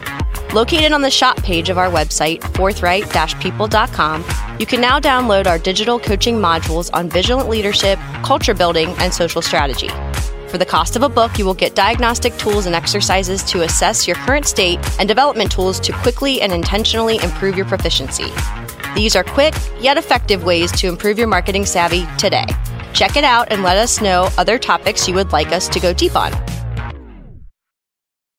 [0.52, 3.08] Located on the shop page of our website, forthright
[3.40, 4.24] people.com,
[4.58, 9.40] you can now download our digital coaching modules on vigilant leadership, culture building, and social
[9.40, 9.88] strategy.
[10.48, 14.06] For the cost of a book, you will get diagnostic tools and exercises to assess
[14.06, 18.32] your current state and development tools to quickly and intentionally improve your proficiency.
[18.96, 22.46] These are quick yet effective ways to improve your marketing savvy today.
[22.94, 25.92] Check it out and let us know other topics you would like us to go
[25.92, 26.32] deep on.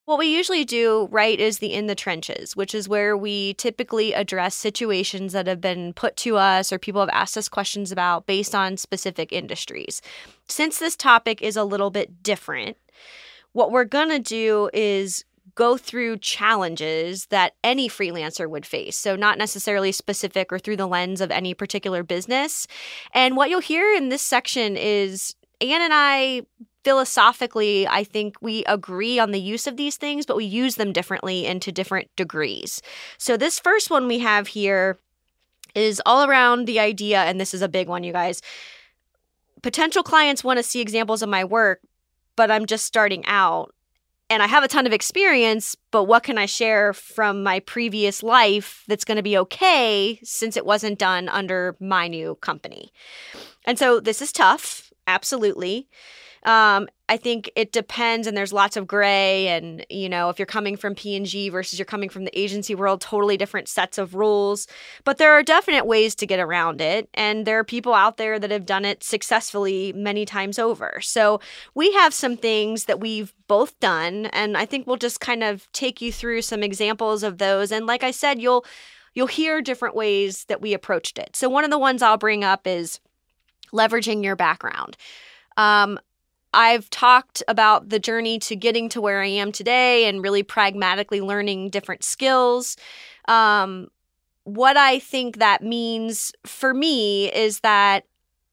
[0.06, 4.14] What we usually do, right, is the in the trenches, which is where we typically
[4.14, 8.24] address situations that have been put to us or people have asked us questions about
[8.24, 10.00] based on specific industries.
[10.48, 12.78] Since this topic is a little bit different,
[13.52, 15.24] what we're going to do is
[15.56, 18.96] go through challenges that any freelancer would face.
[18.96, 22.68] So, not necessarily specific or through the lens of any particular business.
[23.12, 26.42] And what you'll hear in this section is Anne and I
[26.84, 30.92] philosophically, I think we agree on the use of these things, but we use them
[30.92, 32.80] differently and to different degrees.
[33.18, 34.98] So, this first one we have here
[35.74, 38.40] is all around the idea, and this is a big one, you guys.
[39.62, 41.80] Potential clients want to see examples of my work,
[42.36, 43.74] but I'm just starting out
[44.28, 48.22] and I have a ton of experience, but what can I share from my previous
[48.22, 52.92] life that's going to be okay since it wasn't done under my new company?
[53.64, 55.88] And so this is tough, absolutely.
[56.46, 59.48] Um, I think it depends, and there's lots of gray.
[59.48, 62.38] And you know, if you're coming from P and G versus you're coming from the
[62.38, 64.66] agency world, totally different sets of rules.
[65.04, 68.38] But there are definite ways to get around it, and there are people out there
[68.38, 71.00] that have done it successfully many times over.
[71.00, 71.40] So
[71.74, 75.70] we have some things that we've both done, and I think we'll just kind of
[75.72, 77.72] take you through some examples of those.
[77.72, 78.64] And like I said, you'll
[79.14, 81.34] you'll hear different ways that we approached it.
[81.34, 83.00] So one of the ones I'll bring up is
[83.72, 84.96] leveraging your background.
[85.56, 85.98] Um,
[86.56, 91.20] I've talked about the journey to getting to where I am today and really pragmatically
[91.20, 92.78] learning different skills.
[93.28, 93.88] Um,
[94.44, 98.04] what I think that means for me is that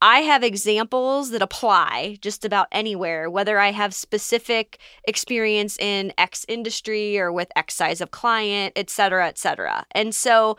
[0.01, 6.45] I have examples that apply just about anywhere, whether I have specific experience in X
[6.49, 9.85] industry or with X size of client, et cetera, et cetera.
[9.91, 10.57] And so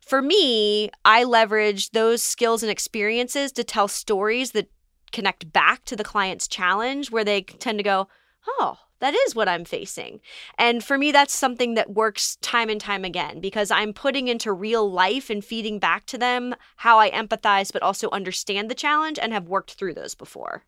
[0.00, 4.68] for me, I leverage those skills and experiences to tell stories that
[5.12, 8.08] connect back to the client's challenge where they tend to go,
[8.46, 10.20] oh, that is what I'm facing.
[10.58, 14.52] And for me, that's something that works time and time again because I'm putting into
[14.52, 19.18] real life and feeding back to them how I empathize, but also understand the challenge
[19.18, 20.64] and have worked through those before.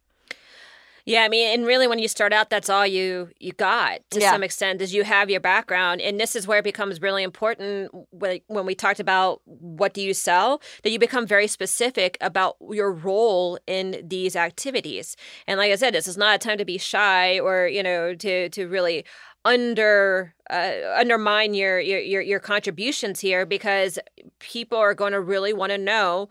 [1.05, 4.21] Yeah, I mean, and really, when you start out, that's all you you got to
[4.21, 4.31] yeah.
[4.31, 7.91] some extent is you have your background, and this is where it becomes really important.
[8.11, 12.57] When when we talked about what do you sell, that you become very specific about
[12.71, 15.17] your role in these activities.
[15.47, 18.15] And like I said, this is not a time to be shy or you know
[18.15, 19.05] to to really
[19.45, 23.99] under uh, undermine your, your your your contributions here because
[24.39, 26.29] people are going to really want to know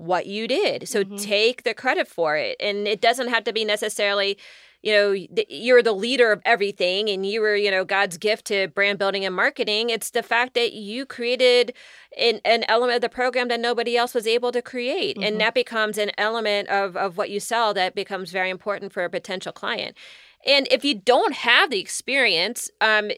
[0.00, 0.88] what you did.
[0.88, 1.16] So mm-hmm.
[1.16, 4.38] take the credit for it, and it doesn't have to be necessarily
[4.82, 5.14] you know
[5.50, 9.26] you're the leader of everything and you were you know god's gift to brand building
[9.26, 11.74] and marketing it's the fact that you created
[12.16, 15.24] an, an element of the program that nobody else was able to create mm-hmm.
[15.24, 19.04] and that becomes an element of, of what you sell that becomes very important for
[19.04, 19.94] a potential client
[20.46, 23.10] and if you don't have the experience, um,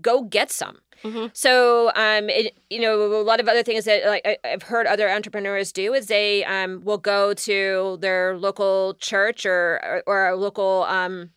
[0.00, 0.78] go get some.
[1.02, 1.26] Mm-hmm.
[1.34, 4.86] So, um, it, you know, a lot of other things that like I, have heard
[4.86, 10.28] other entrepreneurs do is they um, will go to their local church or or, or
[10.28, 11.30] a local um,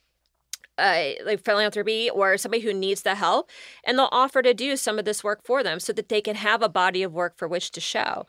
[0.77, 3.49] uh, like philanthropy or somebody who needs the help,
[3.83, 6.35] and they'll offer to do some of this work for them so that they can
[6.35, 8.25] have a body of work for which to show.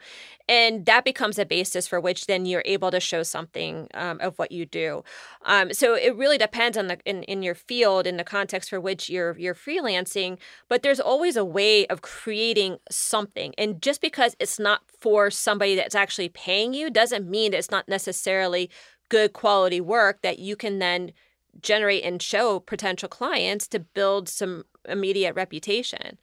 [0.48, 4.38] And that becomes a basis for which then you're able to show something um, of
[4.38, 5.04] what you do.
[5.44, 8.80] Um, so it really depends on the in, in your field in the context for
[8.80, 10.38] which you're you're freelancing.
[10.68, 15.74] But there's always a way of creating something, and just because it's not for somebody
[15.74, 18.70] that's actually paying you doesn't mean it's not necessarily
[19.08, 21.12] good quality work that you can then
[21.60, 26.18] generate and show potential clients to build some immediate reputation.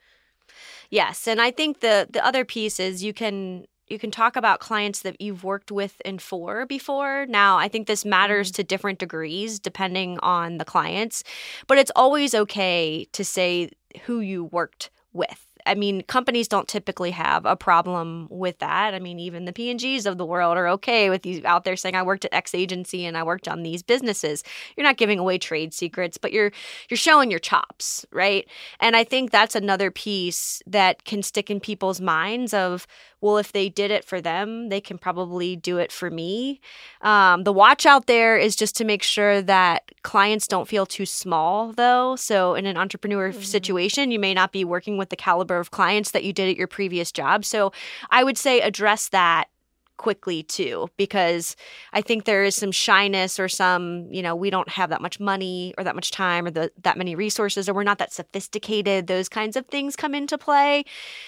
[0.90, 4.60] Yes, and I think the the other piece is you can you can talk about
[4.60, 7.26] clients that you've worked with and for before.
[7.28, 8.56] Now, I think this matters mm-hmm.
[8.56, 11.24] to different degrees depending on the clients,
[11.68, 13.70] but it's always okay to say
[14.04, 18.94] who you worked with I mean, companies don't typically have a problem with that.
[18.94, 21.96] I mean, even the P&Gs of the world are okay with you out there saying
[21.96, 24.44] I worked at X agency and I worked on these businesses.
[24.76, 26.52] You're not giving away trade secrets, but you're
[26.90, 28.48] you're showing your chops, right?
[28.80, 32.88] And I think that's another piece that can stick in people's minds of
[33.26, 36.62] well, if they did it for them, they can probably do it for me.
[37.02, 41.08] Um, the watch out there is just to make sure that clients don't feel too
[41.08, 42.16] small, though.
[42.18, 43.42] So, in an entrepreneur mm-hmm.
[43.42, 46.56] situation, you may not be working with the caliber of clients that you did at
[46.56, 47.46] your previous job.
[47.46, 47.72] So,
[48.12, 49.50] I would say address that
[49.98, 51.56] quickly too because
[51.94, 55.22] i think there is some shyness or some you know we don't have that much
[55.22, 59.08] money or that much time or the, that many resources or we're not that sophisticated
[59.08, 60.84] those kinds of things come into play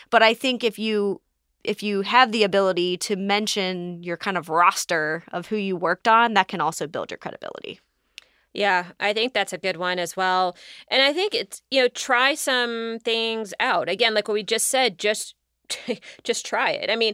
[0.10, 1.22] but i think if you
[1.68, 6.08] if you have the ability to mention your kind of roster of who you worked
[6.08, 7.80] on, that can also build your credibility.
[8.54, 10.56] Yeah, I think that's a good one as well.
[10.90, 13.90] And I think it's, you know, try some things out.
[13.90, 15.36] Again, like what we just said, just
[16.24, 16.90] just try it.
[16.90, 17.14] I mean,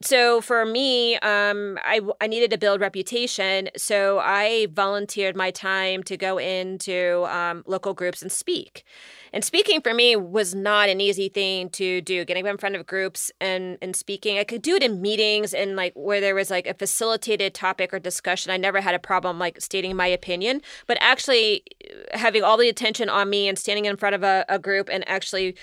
[0.00, 3.68] so for me, um, I, I needed to build reputation.
[3.76, 8.84] So I volunteered my time to go into um, local groups and speak.
[9.32, 12.24] And speaking for me was not an easy thing to do.
[12.24, 15.74] Getting in front of groups and, and speaking, I could do it in meetings and
[15.74, 18.52] like where there was like a facilitated topic or discussion.
[18.52, 22.68] I never had a problem like stating my opinion, but actually uh, having all the
[22.68, 25.56] attention on me and standing in front of a, a group and actually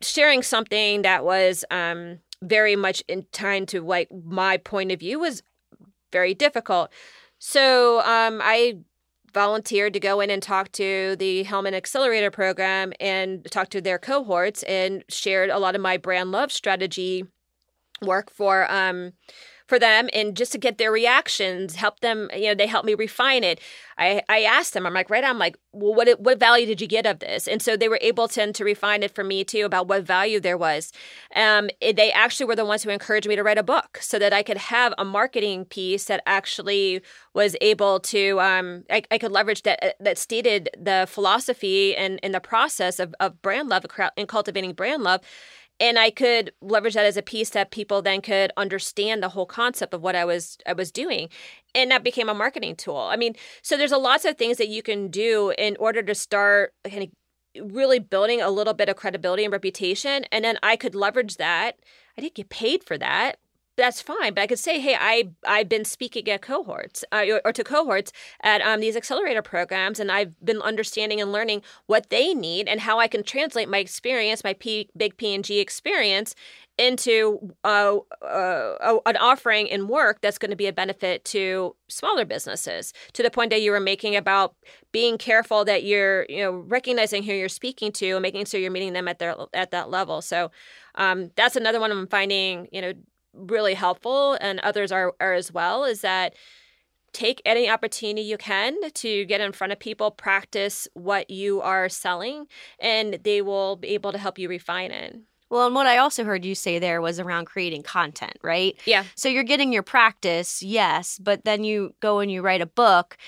[0.00, 5.20] sharing something that was um, very much in time to like my point of view
[5.20, 5.42] was
[6.10, 6.90] very difficult.
[7.38, 8.78] So um, I
[9.32, 13.98] volunteered to go in and talk to the Hillman Accelerator program and talk to their
[13.98, 17.24] cohorts and shared a lot of my brand love strategy
[18.02, 19.12] work for um,
[19.72, 22.92] for them and just to get their reactions, help them, you know, they helped me
[22.92, 23.58] refine it.
[23.96, 26.86] I, I asked them, I'm like, right, I'm like, well, what, what value did you
[26.86, 27.48] get of this?
[27.48, 30.40] And so they were able to, to refine it for me too about what value
[30.40, 30.92] there was.
[31.34, 34.18] Um, it, they actually were the ones who encouraged me to write a book so
[34.18, 37.00] that I could have a marketing piece that actually
[37.32, 42.20] was able to, um, I, I could leverage that, uh, that stated the philosophy and,
[42.22, 43.86] and the process of, of brand love
[44.18, 45.22] and cultivating brand love
[45.80, 49.46] and I could leverage that as a piece that people then could understand the whole
[49.46, 51.28] concept of what I was I was doing
[51.74, 52.96] and that became a marketing tool.
[52.96, 56.14] I mean, so there's a lots of things that you can do in order to
[56.14, 60.76] start kind of really building a little bit of credibility and reputation and then I
[60.76, 61.76] could leverage that.
[62.16, 63.38] I didn't get paid for that,
[63.76, 64.34] that's fine.
[64.34, 68.12] But I could say, hey, I I've been speaking at cohorts uh, or, to cohorts
[68.42, 72.80] at um, these accelerator programs, and I've been understanding and learning what they need and
[72.80, 76.34] how I can translate my experience, my P, big P and G experience,
[76.78, 82.24] into uh, uh, an offering in work that's going to be a benefit to smaller
[82.24, 82.92] businesses.
[83.14, 84.54] To the point that you were making about
[84.92, 88.70] being careful that you're you know recognizing who you're speaking to and making sure you're
[88.70, 90.20] meeting them at their at that level.
[90.20, 90.50] So.
[90.94, 92.92] Um, that's another one I'm finding, you know,
[93.34, 96.34] really helpful and others are, are as well is that
[97.12, 101.88] take any opportunity you can to get in front of people practice what you are
[101.88, 102.46] selling
[102.78, 105.16] and they will be able to help you refine it
[105.52, 108.74] well, and what I also heard you say there was around creating content, right?
[108.86, 109.04] Yeah.
[109.14, 113.18] So you're getting your practice, yes, but then you go and you write a book.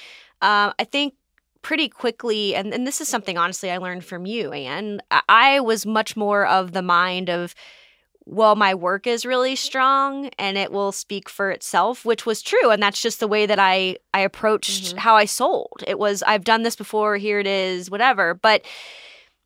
[0.40, 1.12] Uh, I think
[1.60, 5.02] pretty quickly, and, and this is something honestly I learned from you, Anne.
[5.28, 7.54] I was much more of the mind of,
[8.26, 12.70] well, my work is really strong and it will speak for itself, which was true.
[12.70, 14.98] And that's just the way that I, I approached mm-hmm.
[14.98, 15.84] how I sold.
[15.86, 18.34] It was, I've done this before, here it is, whatever.
[18.34, 18.64] But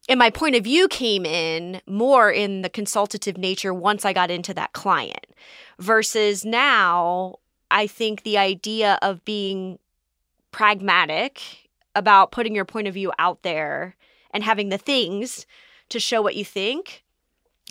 [0.09, 4.31] and my point of view came in more in the consultative nature once I got
[4.31, 5.27] into that client
[5.79, 7.37] versus now
[7.71, 9.79] I think the idea of being
[10.51, 11.43] pragmatic
[11.95, 13.97] about putting your point of view out there
[14.31, 15.47] and having the things
[15.91, 17.05] to show what you think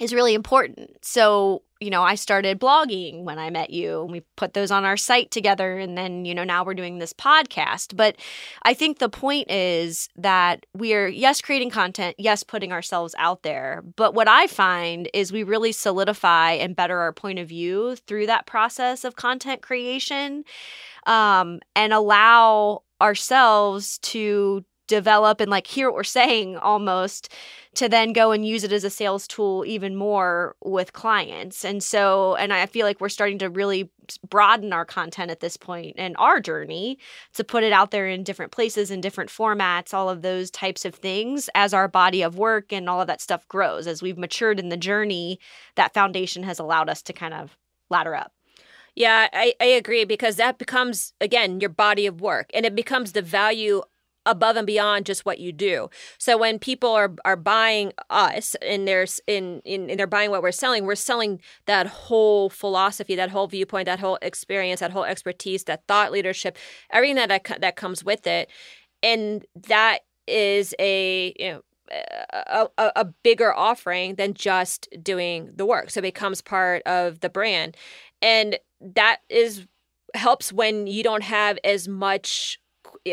[0.01, 1.03] is really important.
[1.03, 4.85] So, you know, I started blogging when I met you and we put those on
[4.85, 5.77] our site together.
[5.77, 7.95] And then, you know, now we're doing this podcast.
[7.95, 8.15] But
[8.63, 13.83] I think the point is that we're, yes, creating content, yes, putting ourselves out there.
[13.95, 18.27] But what I find is we really solidify and better our point of view through
[18.27, 20.43] that process of content creation
[21.05, 27.31] um, and allow ourselves to develop and like hear what we're saying almost
[27.75, 31.63] to then go and use it as a sales tool even more with clients.
[31.63, 33.91] And so, and I feel like we're starting to really
[34.27, 36.97] broaden our content at this point and our journey
[37.33, 40.85] to put it out there in different places in different formats, all of those types
[40.85, 43.85] of things as our body of work and all of that stuff grows.
[43.85, 45.39] As we've matured in the journey,
[45.75, 47.57] that foundation has allowed us to kind of
[47.89, 48.31] ladder up.
[48.95, 53.11] Yeah, I, I agree because that becomes, again, your body of work and it becomes
[53.11, 53.83] the value
[54.27, 55.89] above and beyond just what you do.
[56.19, 60.51] So when people are are buying us and there's in, in they're buying what we're
[60.51, 65.63] selling, we're selling that whole philosophy, that whole viewpoint, that whole experience, that whole expertise,
[65.63, 66.57] that thought leadership,
[66.91, 68.49] everything that that comes with it,
[69.01, 75.65] and that is a you know a, a, a, bigger offering than just doing the
[75.65, 75.89] work.
[75.89, 77.77] So it becomes part of the brand.
[78.21, 79.65] And that is
[80.13, 82.59] helps when you don't have as much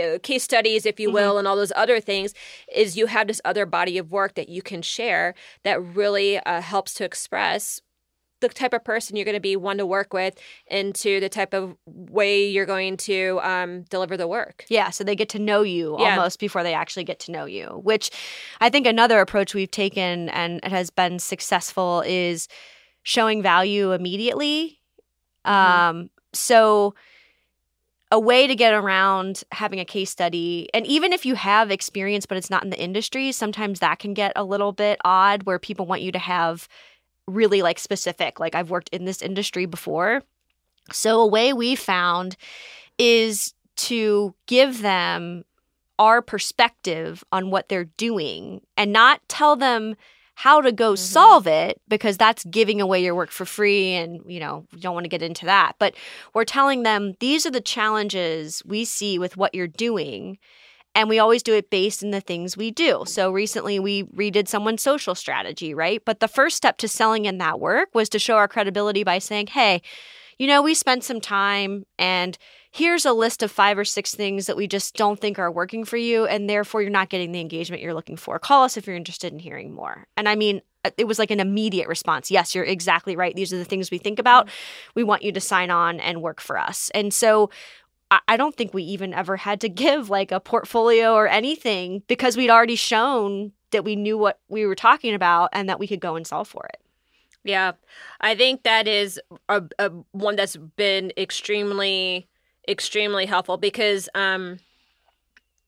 [0.01, 1.14] uh, case studies, if you mm-hmm.
[1.14, 1.38] will, mm-hmm.
[1.40, 2.34] and all those other things,
[2.74, 6.61] is you have this other body of work that you can share that really uh,
[6.61, 7.80] helps to express
[8.40, 11.55] the type of person you're going to be one to work with into the type
[11.55, 14.64] of way you're going to um, deliver the work.
[14.68, 16.11] Yeah, so they get to know you yeah.
[16.11, 18.11] almost before they actually get to know you, which
[18.61, 22.49] I think another approach we've taken and it has been successful is
[23.03, 24.80] showing value immediately.
[25.47, 25.72] Mm-hmm.
[25.72, 26.95] Um, so
[28.11, 30.69] a way to get around having a case study.
[30.73, 34.15] And even if you have experience but it's not in the industry sometimes that can
[34.15, 36.69] get a little bit odd where people want you to have
[37.27, 40.23] really like specific like i've worked in this industry before.
[40.93, 42.37] So a way we found
[42.99, 45.45] is to give them
[45.99, 49.97] our perspective on what they're doing and not tell them
[50.35, 50.97] how to go mm-hmm.
[50.97, 54.95] solve it because that's giving away your work for free and you know you don't
[54.95, 55.76] want to get into that.
[55.78, 55.95] But
[56.35, 60.39] we're telling them these are the challenges we see with what you're doing
[60.97, 63.03] and we always do it based in the things we do.
[63.07, 66.03] So recently we redid someone's social strategy right?
[66.05, 69.18] But the first step to selling in that work was to show our credibility by
[69.18, 69.82] saying hey
[70.39, 72.37] you know we spent some time and
[72.75, 75.85] here's a list of five or six things that we just don't think are working
[75.85, 78.37] for you, and therefore you're not getting the engagement you're looking for.
[78.41, 80.09] Call us if you're interested in hearing more.
[80.16, 82.33] And I mean, uh, it was like an immediate response.
[82.33, 83.35] Yes, you're exactly right.
[83.37, 84.49] These are the things we think about.
[84.97, 86.91] We want you to sign on and work for us.
[86.97, 87.49] And so
[88.29, 92.37] I don't think we even ever had to give like a portfolio or anything because
[92.37, 96.01] we'd already shown that we knew what we were talking about and that we could
[96.01, 96.81] go and solve for it.
[97.45, 97.72] Yeah,
[98.20, 102.27] I think that is a, a one that's been extremely
[102.69, 104.59] extremely helpful because um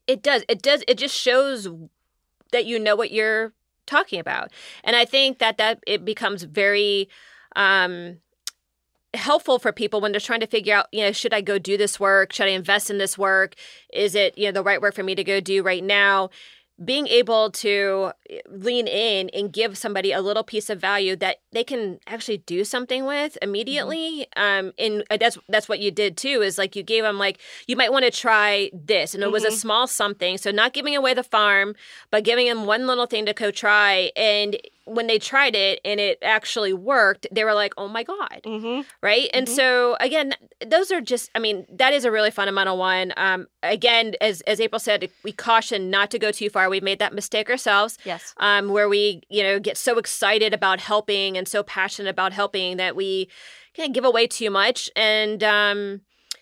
[0.07, 1.69] it does it does it just shows
[2.53, 3.53] that you know what you're
[3.87, 4.51] talking about.
[4.85, 7.09] And i think that that it becomes very
[7.55, 8.19] um
[9.15, 11.77] helpful for people when they're trying to figure out you know should i go do
[11.77, 12.33] this work?
[12.33, 13.55] Should i invest in this work?
[13.93, 16.31] Is it you know the right work for me to go do right now
[16.85, 21.39] being able to eh, lean in and give somebody a little piece of value that
[21.53, 23.49] they can actually do something with mm-hmm.
[23.49, 24.67] immediately mm-hmm.
[24.67, 27.39] um and uh, that's that's what you did too is like you gave them like
[27.67, 29.33] you might want to try this and it mm-hmm.
[29.33, 29.57] was a mm-hmm.
[29.57, 31.75] small something so not giving away the farm
[32.11, 34.57] but giving them one little thing to go try and
[34.87, 38.83] when they tried it and it actually worked, they were like, "Oh my god!" Mm-hmm.
[39.03, 39.29] Right?
[39.35, 39.55] And mm-hmm.
[39.55, 40.35] so again,
[40.65, 41.31] those are just.
[41.35, 43.13] I mean, that is a really fundamental one.
[43.17, 46.71] Um, again, as as April said, we caution not to go too far.
[46.71, 47.99] We've made that mistake ourselves.
[48.05, 48.35] Yes.
[48.39, 52.77] Um, where we you know get so excited about helping and so passionate about helping
[52.77, 53.29] that we
[53.75, 56.01] can give away too much and um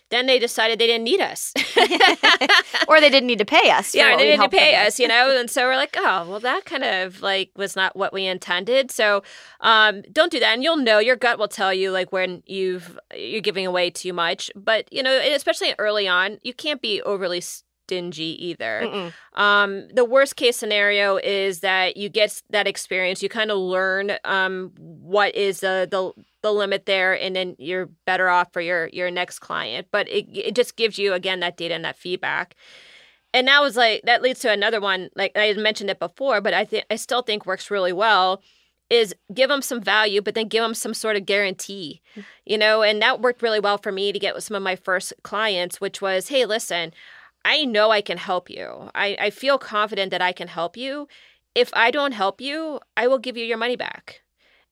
[0.09, 1.53] then they decided they didn't need us.
[2.87, 3.95] or they didn't need to pay us.
[3.95, 5.35] Yeah, they didn't need to pay us, you know?
[5.35, 8.91] And so we're like, oh, well, that kind of like was not what we intended.
[8.91, 9.23] So
[9.61, 10.53] um, don't do that.
[10.53, 14.13] And you'll know, your gut will tell you like when you've, you're giving away too
[14.13, 14.51] much.
[14.55, 19.11] But, you know, especially early on, you can't be overly stingy either.
[19.33, 24.13] Um, the worst case scenario is that you get that experience, you kind of learn
[24.23, 26.11] um, what is the, the
[26.45, 29.87] the limit there, and then you're better off for your your next client.
[29.91, 32.55] But it it just gives you again that data and that feedback.
[33.33, 35.09] And that was like that leads to another one.
[35.15, 38.41] Like I had mentioned it before, but I think I still think works really well
[38.89, 42.01] is give them some value, but then give them some sort of guarantee,
[42.45, 44.75] you know, and that worked really well for me to get with some of my
[44.75, 46.93] first clients, which was, hey, listen,
[47.43, 48.89] I know I can help you.
[48.93, 51.07] I, I feel confident that I can help you.
[51.55, 54.21] If I don't help you, I will give you your money back.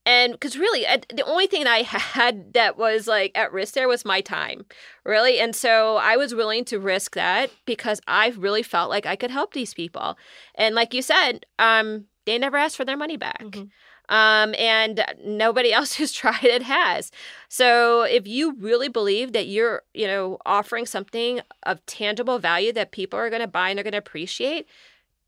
[0.06, 3.88] And because really, I, the only thing I had that was like at risk there
[3.88, 4.66] was my time,
[5.06, 5.39] really.
[5.39, 9.32] And so I was willing to risk that because I really felt like I could
[9.32, 10.18] help these people.
[10.56, 13.43] And like you said, um, they never asked for their money back.
[13.43, 13.70] Mhm.
[14.10, 17.12] Um, and nobody else who's tried it has.
[17.47, 22.91] So if you really believe that you're, you know, offering something of tangible value that
[22.91, 24.68] people are going to buy and they're going to appreciate,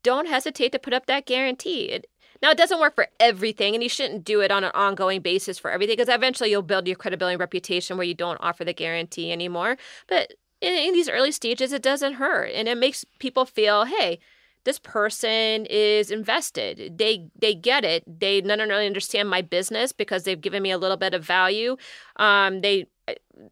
[0.02, 1.86] don't hesitate to put up that guarantee.
[1.86, 2.06] It,
[2.42, 5.58] now, it doesn't work for everything, and you shouldn't do it on an ongoing basis
[5.58, 8.74] for everything because eventually you'll build your credibility and reputation where you don't offer the
[8.74, 9.76] guarantee anymore.
[10.06, 14.18] But in, in these early stages, it doesn't hurt, and it makes people feel, hey,
[14.64, 16.98] this person is invested.
[16.98, 18.02] They they get it.
[18.06, 21.76] They not only understand my business because they've given me a little bit of value.
[22.16, 22.88] Um, they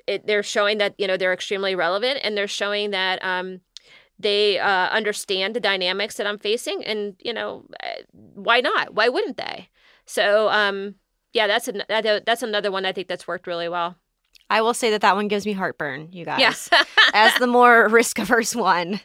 [0.08, 3.60] it, they're showing that you know they're extremely relevant, and they're showing that um,
[4.18, 8.94] they uh, understand the dynamics that I'm facing, and you know uh, why not?
[8.94, 9.68] Why wouldn't they?
[10.06, 10.96] So um,
[11.32, 13.96] yeah, that's an, that's another one I think that's worked really well.
[14.50, 16.40] I will say that that one gives me heartburn, you guys.
[16.40, 16.68] Yes.
[17.14, 19.00] as the more risk averse one.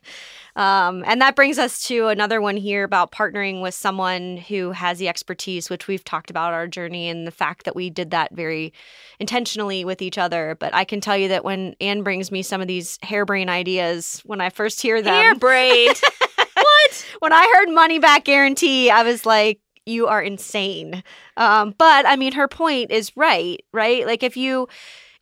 [0.55, 4.97] Um, and that brings us to another one here about partnering with someone who has
[4.97, 8.35] the expertise, which we've talked about our journey and the fact that we did that
[8.35, 8.73] very
[9.19, 10.57] intentionally with each other.
[10.59, 14.21] But I can tell you that when Anne brings me some of these harebrained ideas,
[14.25, 15.97] when I first hear them, Hair braid.
[16.55, 17.05] what?
[17.19, 21.03] when I heard money back guarantee, I was like, you are insane.
[21.37, 24.05] Um, but I mean, her point is right, right?
[24.05, 24.67] Like if you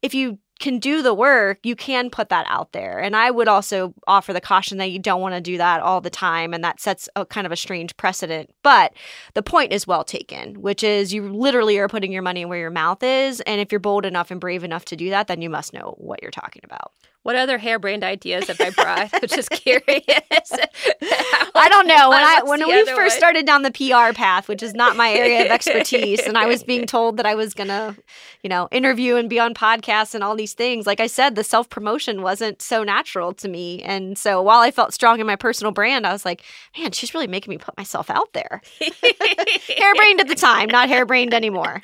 [0.01, 2.99] if you can do the work, you can put that out there.
[2.99, 6.01] And I would also offer the caution that you don't want to do that all
[6.01, 6.53] the time.
[6.53, 8.49] And that sets a kind of a strange precedent.
[8.63, 8.93] But
[9.35, 12.71] the point is well taken, which is you literally are putting your money where your
[12.71, 13.39] mouth is.
[13.41, 15.93] And if you're bold enough and brave enough to do that, then you must know
[15.97, 16.91] what you're talking about.
[17.27, 19.09] What other harebrained ideas have I brought?
[19.11, 19.83] I'm just curious.
[19.83, 22.09] I don't know.
[22.09, 23.09] When I when we first one?
[23.09, 26.63] started down the PR path, which is not my area of expertise, and I was
[26.63, 27.97] being told that I was gonna,
[28.43, 30.87] you know, interview and be on podcasts and all these things.
[30.87, 34.71] Like I said, the self promotion wasn't so natural to me, and so while I
[34.71, 36.43] felt strong in my personal brand, I was like,
[36.77, 38.61] man, she's really making me put myself out there.
[38.79, 41.81] Hairbrained at the time, not hairbrained anymore.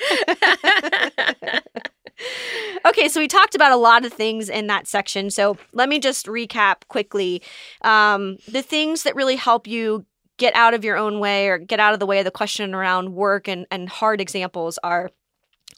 [2.85, 5.29] Okay, so we talked about a lot of things in that section.
[5.29, 7.41] So let me just recap quickly.
[7.81, 10.05] Um, the things that really help you
[10.37, 12.73] get out of your own way or get out of the way of the question
[12.73, 15.11] around work and, and hard examples are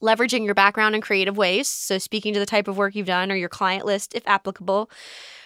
[0.01, 1.67] leveraging your background in creative ways.
[1.67, 4.89] So speaking to the type of work you've done or your client list, if applicable.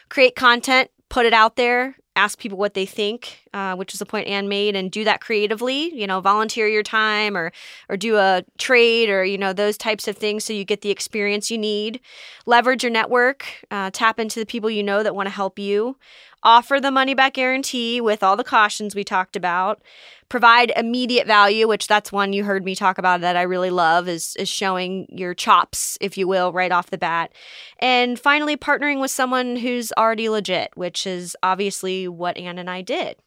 [0.09, 4.05] Create content, put it out there, ask people what they think, uh, which is a
[4.05, 5.93] point Anne made, and do that creatively.
[5.93, 7.51] You know, volunteer your time or
[7.87, 10.91] or do a trade or you know those types of things so you get the
[10.91, 12.01] experience you need.
[12.45, 15.95] Leverage your network, uh, tap into the people you know that want to help you.
[16.43, 19.81] Offer the money back guarantee with all the cautions we talked about.
[20.29, 24.07] Provide immediate value, which that's one you heard me talk about that I really love
[24.07, 27.31] is is showing your chops, if you will, right off the bat.
[27.79, 32.81] And finally, partnering with someone who's already legit, which is obviously what Anne and I
[32.81, 33.17] did.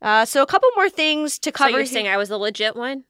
[0.00, 1.78] Uh, so a couple more things to so cover.
[1.78, 3.04] you're saying I was the legit one?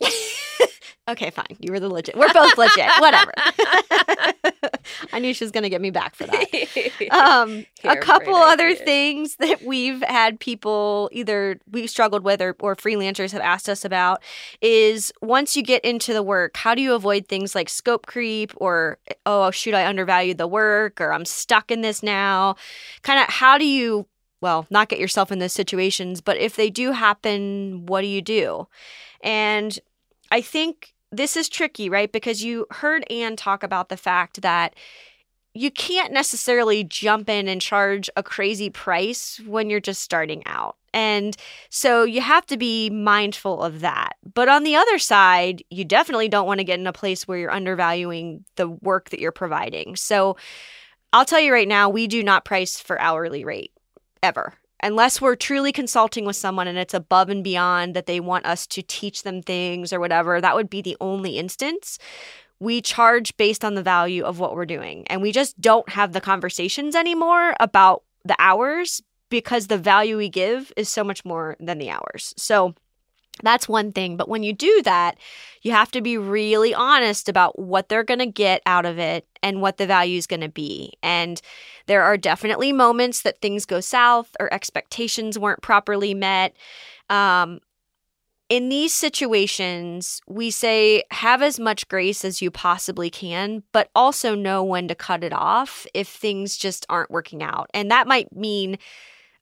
[1.08, 1.56] okay, fine.
[1.58, 2.16] You were the legit.
[2.16, 2.90] We're both legit.
[2.98, 3.32] Whatever.
[5.12, 7.10] I knew she was going to get me back for that.
[7.10, 12.76] Um, a couple other things that we've had people either we've struggled with or, or
[12.76, 14.22] freelancers have asked us about
[14.60, 18.52] is once you get into the work, how do you avoid things like scope creep
[18.56, 22.56] or, oh, shoot, I undervalued the work or I'm stuck in this now?
[23.02, 24.06] Kind of how do you,
[24.40, 28.22] well, not get yourself in those situations, but if they do happen, what do you
[28.22, 28.66] do?
[29.22, 29.78] And
[30.30, 32.10] I think this is tricky, right?
[32.10, 34.74] Because you heard Anne talk about the fact that
[35.54, 40.76] you can't necessarily jump in and charge a crazy price when you're just starting out.
[40.94, 41.36] And
[41.68, 44.16] so you have to be mindful of that.
[44.34, 47.38] But on the other side, you definitely don't want to get in a place where
[47.38, 49.96] you're undervaluing the work that you're providing.
[49.96, 50.36] So
[51.12, 53.72] I'll tell you right now, we do not price for hourly rate
[54.22, 54.54] ever.
[54.82, 58.66] Unless we're truly consulting with someone and it's above and beyond that they want us
[58.68, 61.98] to teach them things or whatever, that would be the only instance
[62.58, 65.06] we charge based on the value of what we're doing.
[65.08, 70.28] And we just don't have the conversations anymore about the hours because the value we
[70.28, 72.34] give is so much more than the hours.
[72.36, 72.74] So
[73.42, 74.16] that's one thing.
[74.16, 75.18] But when you do that,
[75.62, 79.26] you have to be really honest about what they're going to get out of it
[79.42, 80.92] and what the value is going to be.
[81.02, 81.40] And
[81.86, 86.54] there are definitely moments that things go south or expectations weren't properly met.
[87.08, 87.60] Um,
[88.48, 94.34] in these situations, we say have as much grace as you possibly can, but also
[94.34, 97.70] know when to cut it off if things just aren't working out.
[97.72, 98.76] And that might mean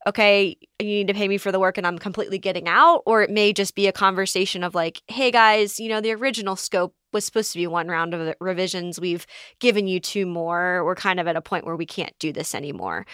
[0.07, 3.03] okay, you need to pay me for the work and I'm completely getting out.
[3.07, 6.57] Or it may just be a conversation of like, hey guys, you know, the original
[6.57, 9.01] scope was supposed to be one round of revisions.
[9.01, 9.27] We've
[9.59, 10.85] given you two more.
[10.85, 13.05] We're kind of at a point where we can't do this anymore.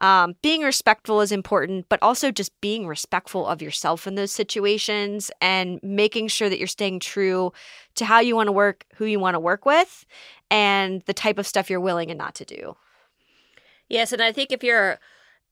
[0.00, 5.30] Um, being respectful is important, but also just being respectful of yourself in those situations
[5.40, 7.52] and making sure that you're staying true
[7.94, 10.04] to how you want to work, who you want to work with,
[10.50, 12.76] and the type of stuff you're willing and not to do.
[13.88, 14.98] Yes, and I think if you're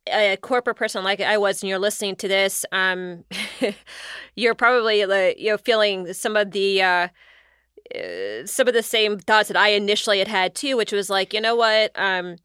[0.07, 3.25] a corporate person like I was and you're listening to this, um,
[4.37, 7.09] you're probably like, you know feeling some of the uh,
[7.95, 11.33] uh, some of the same thoughts that I initially had had too, which was like,
[11.33, 12.37] you know what, um,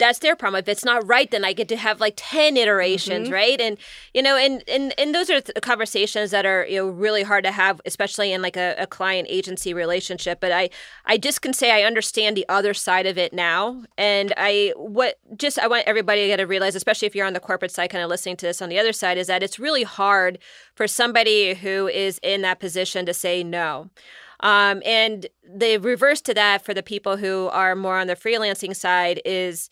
[0.00, 0.58] that's their problem.
[0.58, 3.34] If it's not right, then I get to have like 10 iterations, mm-hmm.
[3.34, 3.60] right?
[3.60, 3.78] And,
[4.14, 7.52] you know, and, and, and those are conversations that are, you know, really hard to
[7.52, 10.40] have, especially in like a, a client agency relationship.
[10.40, 10.70] But I,
[11.04, 13.84] I just can say I understand the other side of it now.
[13.98, 17.70] And I, what just, I want everybody to realize, especially if you're on the corporate
[17.70, 20.38] side, kind of listening to this on the other side, is that it's really hard
[20.74, 23.90] for somebody who is in that position to say no.
[24.40, 28.74] Um, and the reverse to that for the people who are more on the freelancing
[28.74, 29.68] side is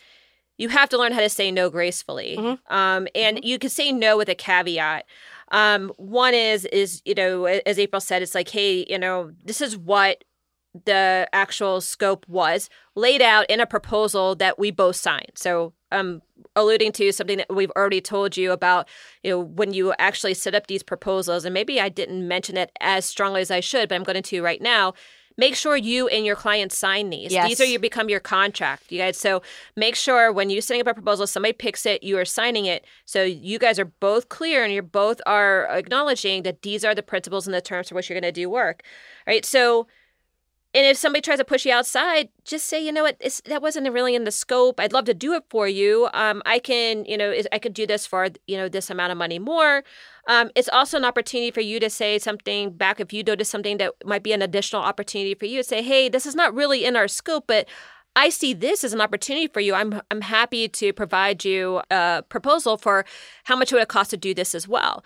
[0.59, 2.37] you have to learn how to say no gracefully.
[2.39, 2.75] Mm-hmm.
[2.75, 3.47] Um, and mm-hmm.
[3.47, 5.07] you can say no with a caveat.
[5.51, 9.61] Um, one is is you know as April said, it's like hey you know this
[9.61, 10.25] is what
[10.85, 15.33] the actual scope was laid out in a proposal that we both signed.
[15.35, 16.21] So um
[16.55, 18.87] alluding to something that we've already told you about
[19.23, 22.71] you know when you actually set up these proposals and maybe I didn't mention it
[22.81, 24.93] as strongly as I should but I'm going to right now
[25.39, 27.33] make sure you and your clients sign these.
[27.33, 27.49] Yes.
[27.49, 29.17] These are you become your contract, you guys.
[29.17, 29.41] So
[29.77, 32.85] make sure when you're setting up a proposal, somebody picks it, you are signing it.
[33.07, 37.03] So you guys are both clear and you both are acknowledging that these are the
[37.03, 38.83] principles and the terms for which you're going to do work.
[39.27, 39.45] All right.
[39.45, 39.87] So
[40.75, 43.63] and if somebody tries to push you outside, just say, you know what, it's, that
[43.63, 44.79] wasn't really in the scope.
[44.79, 46.09] I'd love to do it for you.
[46.13, 49.19] Um, I can, you know, I could do this for, you know, this amount of
[49.19, 49.83] money more.
[50.29, 53.79] Um, it's also an opportunity for you to say something back if you notice something
[53.79, 56.97] that might be an additional opportunity for you say, hey, this is not really in
[56.97, 57.67] our scope, but
[58.15, 59.75] I see this as an opportunity for you.
[59.75, 63.05] I'm I'm happy to provide you a proposal for
[63.45, 65.05] how much it would cost to do this as well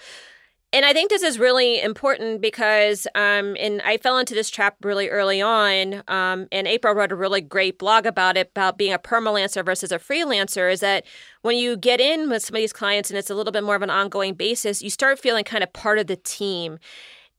[0.73, 4.77] and I think this is really important because, um, and I fell into this trap
[4.83, 6.03] really early on.
[6.09, 9.93] Um, and April wrote a really great blog about it, about being a permalancer versus
[9.93, 10.73] a freelancer.
[10.73, 11.05] Is that
[11.43, 13.77] when you get in with some of these clients and it's a little bit more
[13.77, 16.79] of an ongoing basis, you start feeling kind of part of the team.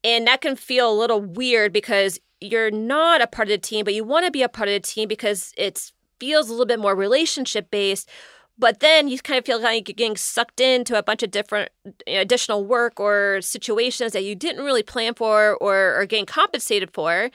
[0.04, 3.84] And that can feel a little weird because you're not a part of the team,
[3.84, 6.66] but you want to be a part of the team because it feels a little
[6.66, 8.10] bit more relationship based
[8.58, 11.72] but then you kind of feel like you're getting sucked into a bunch of different
[12.08, 17.32] additional work or situations that you didn't really plan for or are getting compensated for.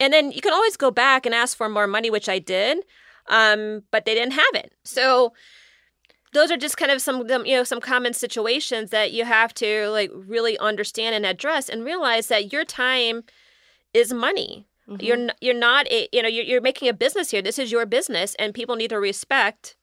[0.00, 2.84] And then you can always go back and ask for more money, which I did,
[3.26, 4.72] um, but they didn't have it.
[4.84, 5.32] So
[6.32, 9.88] those are just kind of some you know some common situations that you have to
[9.88, 13.24] like really understand and address and realize that your time
[13.94, 14.66] is money.
[14.88, 15.04] Mm-hmm.
[15.04, 17.42] You're you're not a, you know you're, you're making a business here.
[17.42, 19.77] This is your business, and people need to respect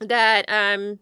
[0.00, 0.98] that um,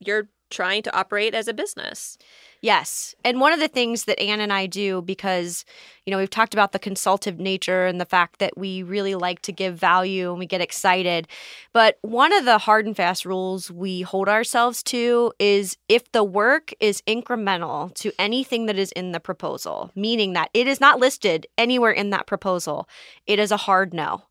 [0.00, 2.16] you're trying to operate as a business.
[2.60, 3.14] Yes.
[3.22, 5.66] And one of the things that Anne and I do, because,
[6.06, 9.42] you know, we've talked about the consultative nature and the fact that we really like
[9.42, 11.28] to give value and we get excited.
[11.74, 16.24] But one of the hard and fast rules we hold ourselves to is if the
[16.24, 20.98] work is incremental to anything that is in the proposal, meaning that it is not
[20.98, 22.88] listed anywhere in that proposal,
[23.26, 24.22] it is a hard no.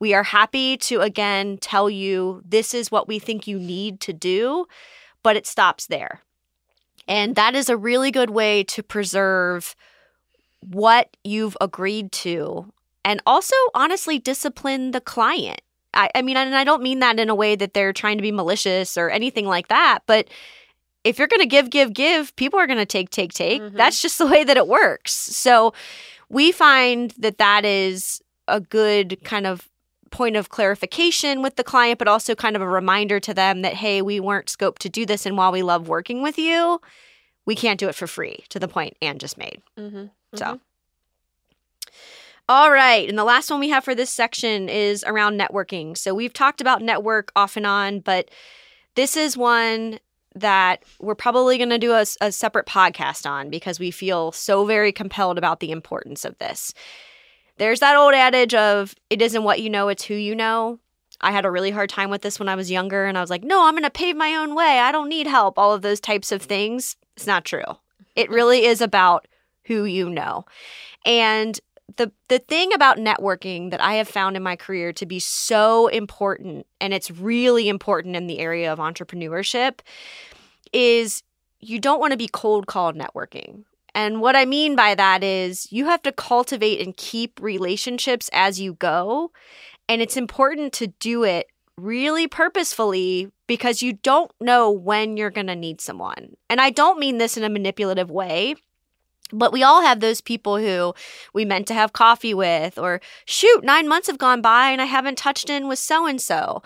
[0.00, 4.12] We are happy to again tell you this is what we think you need to
[4.12, 4.66] do,
[5.22, 6.22] but it stops there.
[7.06, 9.74] And that is a really good way to preserve
[10.60, 12.72] what you've agreed to
[13.04, 15.62] and also honestly discipline the client.
[15.94, 18.22] I, I mean, and I don't mean that in a way that they're trying to
[18.22, 20.28] be malicious or anything like that, but
[21.04, 23.62] if you're going to give, give, give, people are going to take, take, take.
[23.62, 23.76] Mm-hmm.
[23.76, 25.14] That's just the way that it works.
[25.14, 25.72] So
[26.28, 29.68] we find that that is a good kind of
[30.10, 33.74] point of clarification with the client, but also kind of a reminder to them that,
[33.74, 35.26] hey, we weren't scoped to do this.
[35.26, 36.80] And while we love working with you,
[37.46, 39.62] we can't do it for free, to the point Anne just made.
[39.78, 39.96] Mm-hmm.
[39.96, 40.36] Mm-hmm.
[40.36, 40.60] So.
[42.48, 43.08] All right.
[43.08, 45.96] And the last one we have for this section is around networking.
[45.96, 48.30] So we've talked about network off and on, but
[48.94, 49.98] this is one
[50.34, 54.64] that we're probably going to do a, a, separate podcast on because we feel so
[54.64, 56.72] very compelled about the importance of this.
[57.58, 60.78] There's that old adage of it isn't what you know, it's who you know.
[61.20, 63.30] I had a really hard time with this when I was younger, and I was
[63.30, 64.78] like, no, I'm going to pave my own way.
[64.78, 65.58] I don't need help.
[65.58, 66.96] All of those types of things.
[67.16, 67.64] It's not true.
[68.14, 68.34] It mm-hmm.
[68.34, 69.26] really is about
[69.64, 70.44] who you know.
[71.04, 71.58] And
[71.96, 75.88] the the thing about networking that I have found in my career to be so
[75.88, 79.80] important and it's really important in the area of entrepreneurship
[80.72, 81.22] is
[81.60, 83.64] you don't want to be cold called networking.
[83.98, 88.60] And what I mean by that is you have to cultivate and keep relationships as
[88.60, 89.32] you go.
[89.88, 95.48] And it's important to do it really purposefully because you don't know when you're going
[95.48, 96.36] to need someone.
[96.48, 98.54] And I don't mean this in a manipulative way.
[99.32, 100.94] But we all have those people who
[101.34, 104.84] we meant to have coffee with, or shoot, nine months have gone by and I
[104.84, 106.62] haven't touched in with so and so.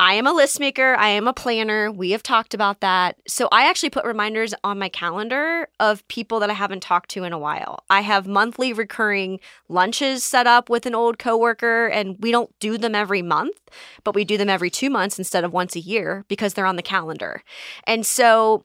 [0.00, 0.94] I am a list maker.
[0.94, 1.90] I am a planner.
[1.90, 3.16] We have talked about that.
[3.26, 7.24] So I actually put reminders on my calendar of people that I haven't talked to
[7.24, 7.84] in a while.
[7.90, 12.78] I have monthly recurring lunches set up with an old coworker, and we don't do
[12.78, 13.58] them every month,
[14.04, 16.76] but we do them every two months instead of once a year because they're on
[16.76, 17.42] the calendar.
[17.84, 18.64] And so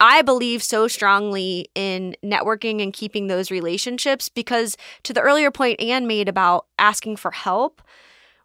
[0.00, 5.80] I believe so strongly in networking and keeping those relationships because, to the earlier point
[5.80, 7.80] Anne made about asking for help,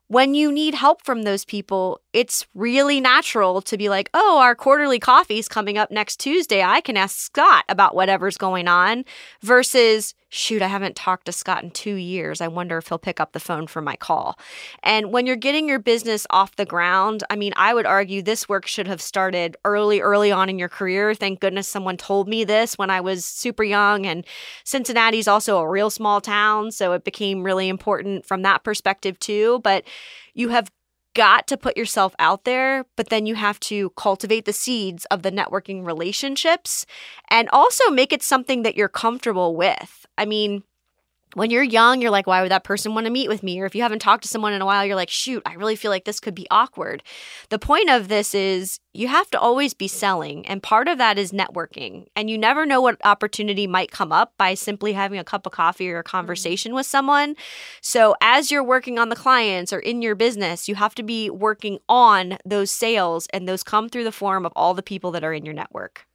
[0.10, 4.56] when you need help from those people, it's really natural to be like, oh, our
[4.56, 6.64] quarterly coffee is coming up next Tuesday.
[6.64, 9.06] I can ask Scott about whatever's going on
[9.42, 12.42] versus, shoot, I haven't talked to Scott in two years.
[12.42, 14.40] I wonder if he'll pick up the phone for my call.
[14.82, 18.50] And when you're getting your business off the ground, I mean, I would argue this
[18.50, 21.14] work should have started early, early on in your career.
[21.14, 24.08] Thank goodness someone told me this when I was super young.
[24.08, 24.26] And
[24.64, 26.72] Cincinnati's also a real small town.
[26.72, 29.60] So it became really important from that perspective, too.
[29.64, 29.84] But
[30.34, 30.72] you have
[31.14, 35.24] got to put yourself out there, but then you have to cultivate the seeds of
[35.24, 36.86] the networking relationships
[37.30, 40.06] and also make it something that you're comfortable with.
[40.18, 40.64] I mean,
[41.36, 43.60] when you're young, you're like, why would that person want to meet with me?
[43.60, 45.76] Or if you haven't talked to someone in a while, you're like, shoot, I really
[45.76, 47.04] feel like this could be awkward.
[47.50, 50.46] The point of this is you have to always be selling.
[50.48, 52.08] And part of that is networking.
[52.16, 55.52] And you never know what opportunity might come up by simply having a cup of
[55.52, 56.10] coffee or a mm-hmm.
[56.10, 56.78] conversation mm-hmm.
[56.78, 57.36] with someone.
[57.82, 61.30] So as you're working on the clients or in your business, you have to be
[61.30, 65.24] working on those sales, and those come through the form of all the people that
[65.24, 66.08] are in your network.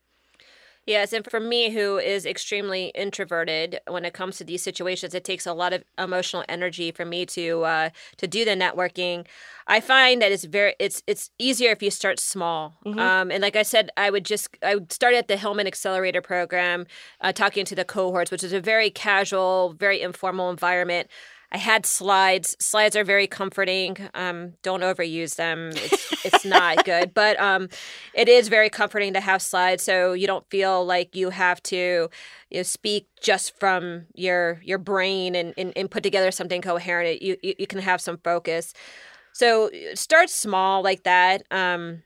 [0.87, 5.25] Yes, and for me, who is extremely introverted, when it comes to these situations, it
[5.25, 9.27] takes a lot of emotional energy for me to uh, to do the networking.
[9.67, 12.77] I find that it's very it's it's easier if you start small.
[12.85, 12.99] Mm-hmm.
[12.99, 16.21] Um, and like I said, I would just I would start at the Hillman Accelerator
[16.21, 16.87] program,
[17.23, 21.09] uh, talking to the cohorts, which is a very casual, very informal environment.
[21.55, 22.57] I had slides.
[22.59, 23.97] Slides are very comforting.
[24.13, 25.71] Um, don't overuse them.
[25.73, 27.69] It's, it's not good, but um,
[28.13, 32.11] it is very comforting to have slides, so you don't feel like you have to
[32.51, 37.23] you know, speak just from your your brain and, and, and put together something coherent.
[37.23, 38.75] You, you you can have some focus.
[39.33, 41.45] So start small like that.
[41.53, 42.03] Um,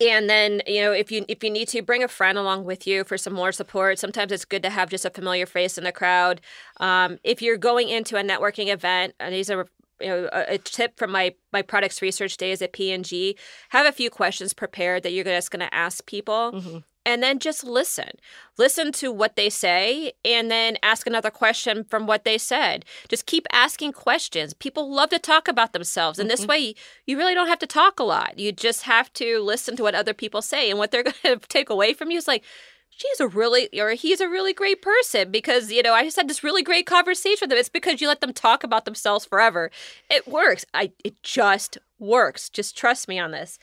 [0.00, 2.86] and then you know if you if you need to bring a friend along with
[2.86, 5.84] you for some more support sometimes it's good to have just a familiar face in
[5.84, 6.40] the crowd.
[6.80, 9.66] Um, if you're going into a networking event and these are
[10.00, 13.36] you know a, a, tip from my my products research days at P&G
[13.70, 16.52] have a few questions prepared that you're just going to ask people.
[16.52, 16.78] Mm-hmm
[17.08, 18.10] and then just listen.
[18.58, 22.84] Listen to what they say and then ask another question from what they said.
[23.08, 24.52] Just keep asking questions.
[24.52, 26.18] People love to talk about themselves.
[26.18, 26.36] And mm-hmm.
[26.36, 26.74] this way,
[27.06, 28.38] you really don't have to talk a lot.
[28.38, 30.68] You just have to listen to what other people say.
[30.68, 32.44] And what they're going to take away from you is like,
[32.90, 36.26] she's a really or he's a really great person because you know i just had
[36.26, 39.70] this really great conversation with them it's because you let them talk about themselves forever
[40.10, 43.58] it works i it just works just trust me on this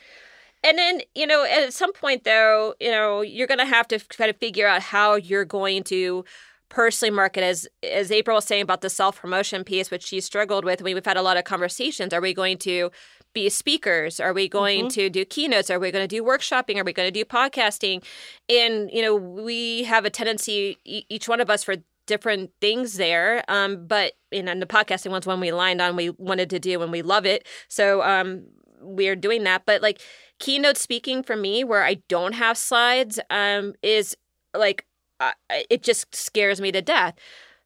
[0.62, 3.98] and then, you know, at some point though, you know, you're going to have to
[3.98, 6.24] kind of figure out how you're going to
[6.68, 10.82] personally market as as April was saying about the self-promotion piece which she struggled with.
[10.82, 12.12] We've had a lot of conversations.
[12.12, 12.90] Are we going to
[13.32, 14.18] be speakers?
[14.18, 14.88] Are we going mm-hmm.
[14.88, 15.70] to do keynotes?
[15.70, 16.76] Are we going to do workshopping?
[16.78, 18.02] Are we going to do podcasting?
[18.48, 21.76] And you know, we have a tendency each one of us for
[22.06, 23.44] different things there.
[23.48, 26.82] Um, but you know, the podcasting one's one we aligned on, we wanted to do,
[26.82, 27.46] and we love it.
[27.68, 28.44] So um,
[28.80, 29.64] we're doing that.
[29.66, 30.00] But like
[30.38, 34.16] keynote speaking for me, where I don't have slides, um, is
[34.54, 34.86] like
[35.20, 37.14] uh, it just scares me to death.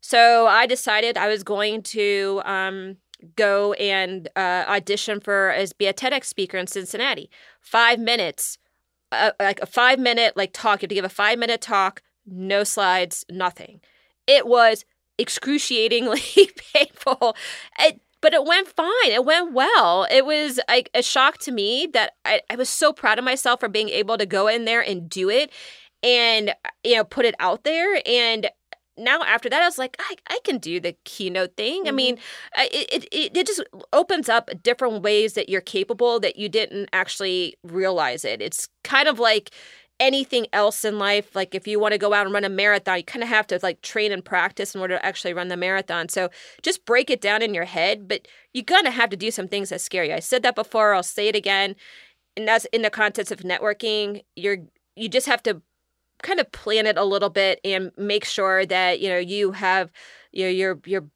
[0.00, 2.96] So I decided I was going to um,
[3.36, 7.30] go and uh, audition for as be a TEDx speaker in Cincinnati.
[7.60, 8.58] Five minutes,
[9.12, 10.80] uh, like a five minute like talk.
[10.80, 13.80] You have to give a five minute talk, no slides, nothing.
[14.26, 14.84] It was
[15.18, 16.20] excruciatingly
[16.74, 17.36] painful.
[17.78, 19.10] It but it went fine.
[19.10, 20.06] It went well.
[20.10, 23.60] It was like a shock to me that I, I was so proud of myself
[23.60, 25.50] for being able to go in there and do it
[26.02, 28.50] and you know put it out there and
[29.00, 31.82] now after that, I was like, I, I can do the keynote thing.
[31.82, 31.88] Mm-hmm.
[31.88, 32.18] I mean,
[32.58, 37.56] it, it, it just opens up different ways that you're capable that you didn't actually
[37.64, 38.42] realize it.
[38.42, 39.50] It's kind of like
[40.00, 41.36] anything else in life.
[41.36, 43.46] Like if you want to go out and run a marathon, you kind of have
[43.48, 46.08] to like train and practice in order to actually run the marathon.
[46.08, 46.30] So
[46.62, 49.46] just break it down in your head, but you're going to have to do some
[49.46, 50.14] things that scare you.
[50.14, 51.76] I said that before, I'll say it again.
[52.36, 54.22] And that's in the context of networking.
[54.34, 54.58] You're,
[54.96, 55.60] you just have to
[56.22, 59.90] kind of plan it a little bit and make sure that you know you have
[60.32, 61.06] you know, your your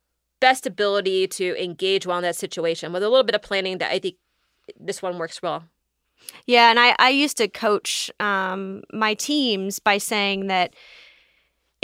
[0.41, 3.91] best ability to engage well in that situation with a little bit of planning that
[3.91, 4.16] I think
[4.78, 5.64] this one works well.
[6.47, 10.75] Yeah, and I I used to coach um, my teams by saying that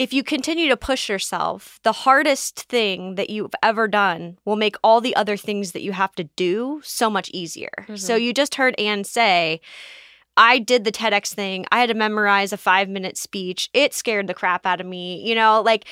[0.01, 4.76] if you continue to push yourself, the hardest thing that you've ever done will make
[4.82, 7.70] all the other things that you have to do so much easier.
[7.80, 7.97] Mm-hmm.
[7.97, 9.61] So you just heard Anne say
[10.38, 11.66] I did the TEDx thing.
[11.70, 13.68] I had to memorize a five minute speech.
[13.74, 15.22] It scared the crap out of me.
[15.22, 15.84] You know, like,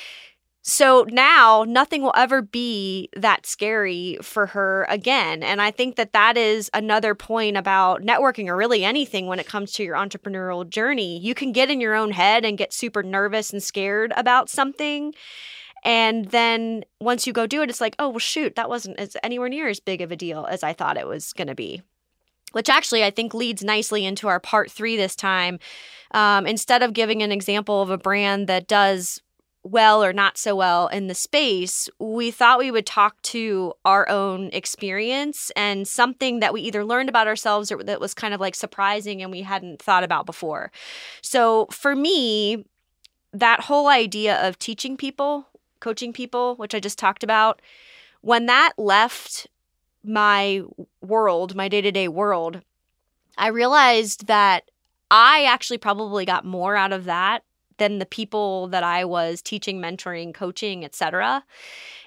[0.69, 5.43] so now nothing will ever be that scary for her again.
[5.43, 9.47] And I think that that is another point about networking or really anything when it
[9.47, 11.19] comes to your entrepreneurial journey.
[11.21, 15.15] You can get in your own head and get super nervous and scared about something.
[15.85, 19.17] And then once you go do it, it's like, oh, well, shoot, that wasn't as
[19.23, 21.83] anywhere near as big of a deal as I thought it was going to be
[22.53, 25.59] which actually I think leads nicely into our part three this time.
[26.13, 29.21] Um, instead of giving an example of a brand that does
[29.71, 34.09] well or not so well in the space, we thought we would talk to our
[34.09, 38.41] own experience and something that we either learned about ourselves or that was kind of
[38.41, 40.71] like surprising and we hadn't thought about before.
[41.23, 42.65] So for me,
[43.33, 45.47] that whole idea of teaching people,
[45.81, 47.63] coaching people, which I just talked about,
[48.21, 49.47] when that left
[50.03, 50.63] my
[51.01, 52.63] world, my day to day world,
[53.37, 54.71] I realized that
[55.11, 57.43] I actually probably got more out of that
[57.79, 61.45] than the people that I was teaching, mentoring, coaching, etc.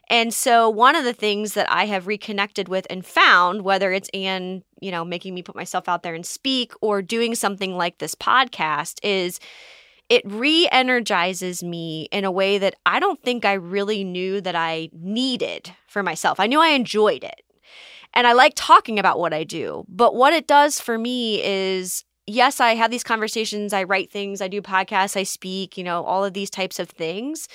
[0.10, 4.10] And so one of the things that I have reconnected with and found, whether it's
[4.14, 7.98] Anne, you know, making me put myself out there and speak or doing something like
[7.98, 9.40] this podcast, is
[10.10, 14.56] it re energizes me in a way that I don't think I really knew that
[14.56, 16.42] I needed for myself.
[16.42, 17.42] I knew I enjoyed it.
[18.14, 19.86] And I like talking about what I do.
[19.88, 24.42] But what it does for me is yes, I have these conversations, I write things,
[24.42, 27.48] I do podcasts, I speak, you know, all of these types of things.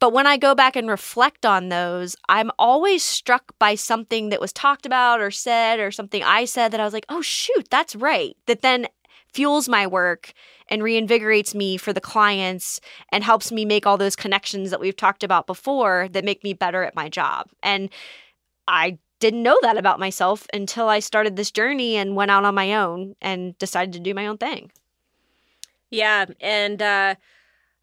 [0.00, 4.40] But when I go back and reflect on those, I'm always struck by something that
[4.40, 7.68] was talked about or said or something I said that I was like, oh, shoot,
[7.68, 8.36] that's right.
[8.46, 8.86] That then
[9.32, 10.32] fuels my work
[10.68, 12.80] and reinvigorates me for the clients
[13.10, 16.52] and helps me make all those connections that we've talked about before that make me
[16.52, 17.48] better at my job.
[17.62, 17.90] And
[18.68, 22.54] I didn't know that about myself until I started this journey and went out on
[22.54, 24.70] my own and decided to do my own thing.
[25.90, 26.26] Yeah.
[26.40, 27.14] And uh,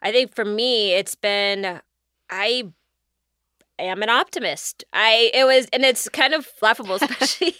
[0.01, 1.81] I think for me, it's been,
[2.29, 2.69] I
[3.79, 4.83] am an optimist.
[4.93, 7.55] I, it was, and it's kind of laughable, especially,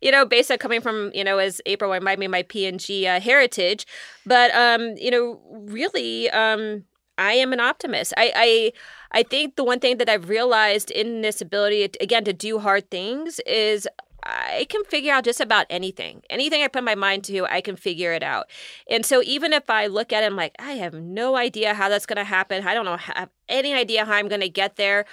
[0.00, 3.20] you know, based on coming from, you know, as April reminded me, my P&G uh,
[3.20, 3.86] heritage.
[4.26, 6.84] But, um, you know, really, um,
[7.18, 8.14] I am an optimist.
[8.16, 8.72] I, I,
[9.12, 12.90] I think the one thing that I've realized in this ability, again, to do hard
[12.90, 13.86] things is
[14.24, 16.22] I can figure out just about anything.
[16.30, 18.46] Anything I put my mind to, I can figure it out.
[18.88, 21.88] And so even if I look at it, I'm like, I have no idea how
[21.88, 22.66] that's going to happen.
[22.66, 25.04] I don't know, have any idea how I'm going to get there.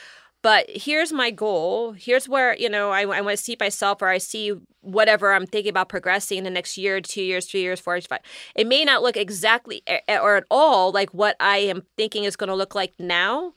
[0.41, 1.93] But here's my goal.
[1.93, 5.45] Here's where, you know, I, I want to see myself or I see whatever I'm
[5.45, 8.19] thinking about progressing in the next year, two years, three years, four years, five.
[8.55, 12.49] It may not look exactly or at all like what I am thinking is going
[12.49, 13.53] to look like now,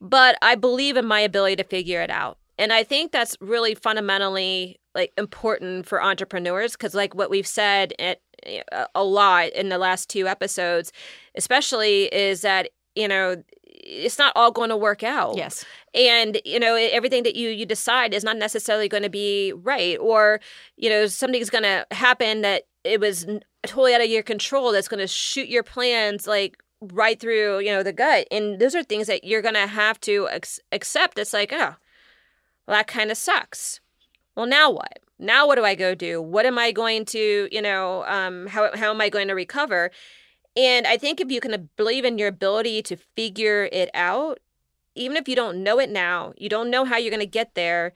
[0.00, 2.38] but I believe in my ability to figure it out.
[2.58, 7.94] And I think that's really fundamentally like important for entrepreneurs because like what we've said
[7.98, 10.92] eh, eh, it, a lot in the last two episodes,
[11.34, 13.42] especially is that, you know,
[13.82, 15.36] it's not all going to work out.
[15.36, 15.64] Yes.
[15.94, 19.98] And you know everything that you you decide is not necessarily going to be right,
[20.00, 20.40] or
[20.76, 23.26] you know something's going to happen that it was
[23.64, 26.56] totally out of your control that's going to shoot your plans like
[26.90, 28.26] right through you know the gut.
[28.30, 31.18] And those are things that you're gonna have to ex- accept.
[31.18, 31.76] It's like oh
[32.66, 33.80] well that kind of sucks.
[34.36, 34.98] Well now what?
[35.18, 36.20] Now what do i go do?
[36.20, 39.90] What am i going to you know um how, how am i going to recover
[40.56, 44.38] and i think if you can believe in your ability to figure it out
[44.94, 47.54] even if you don't know it now you don't know how you're going to get
[47.54, 47.92] there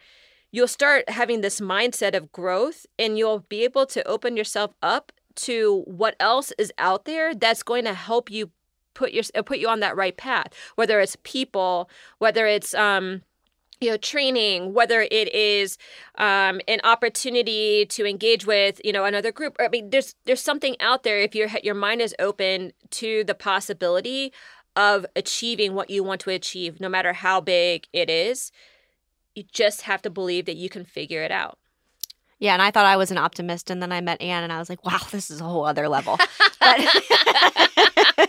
[0.52, 5.12] you'll start having this mindset of growth and you'll be able to open yourself up
[5.34, 8.50] to what else is out there that's going to help you
[8.94, 10.46] put your uh, put you on that right path
[10.76, 13.22] whether it's people whether it's um
[13.80, 15.76] you know training whether it is
[16.16, 19.56] um, an opportunity to engage with you know another group.
[19.60, 23.34] I mean there's there's something out there if your your mind is open to the
[23.34, 24.32] possibility
[24.74, 28.52] of achieving what you want to achieve no matter how big it is.
[29.34, 31.58] You just have to believe that you can figure it out.
[32.38, 34.58] Yeah, and I thought I was an optimist, and then I met Anne, and I
[34.58, 36.18] was like, "Wow, this is a whole other level."
[36.58, 36.80] But,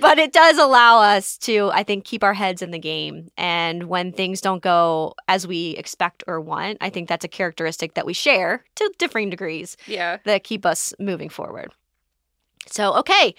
[0.00, 3.28] but it does allow us to, I think, keep our heads in the game.
[3.36, 7.94] And when things don't go as we expect or want, I think that's a characteristic
[7.94, 9.76] that we share to differing degrees.
[9.86, 11.72] Yeah, that keep us moving forward.
[12.72, 13.34] So, okay,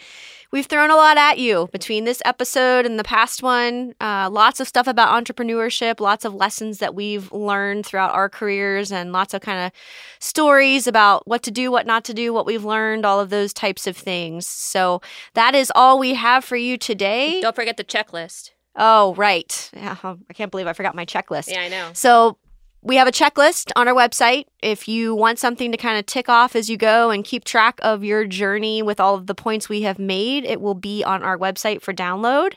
[0.52, 3.94] we've thrown a lot at you between this episode and the past one.
[4.02, 8.92] Uh, lots of stuff about entrepreneurship, lots of lessons that we've learned throughout our careers,
[8.92, 9.72] and lots of kind of
[10.20, 13.54] stories about what to do, what not to do, what we've learned, all of those
[13.54, 14.48] types of things.
[14.48, 15.02] So,
[15.34, 17.42] that is all we have for you today.
[17.42, 18.52] Don't forget the checklist.
[18.76, 19.70] Oh, right.
[19.76, 21.52] I can't believe I forgot my checklist.
[21.52, 21.90] Yeah, I know.
[21.94, 22.38] So,
[22.82, 24.46] we have a checklist on our website.
[24.62, 27.80] If you want something to kind of tick off as you go and keep track
[27.82, 31.22] of your journey with all of the points we have made, it will be on
[31.22, 32.54] our website for download.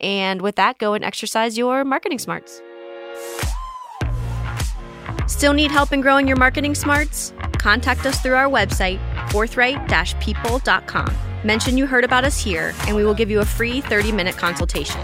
[0.00, 2.62] And with that, go and exercise your marketing smarts.
[5.26, 7.32] Still need help in growing your marketing smarts?
[7.58, 9.00] Contact us through our website,
[9.30, 11.12] forthright people.com.
[11.44, 14.36] Mention you heard about us here, and we will give you a free 30 minute
[14.36, 15.00] consultation.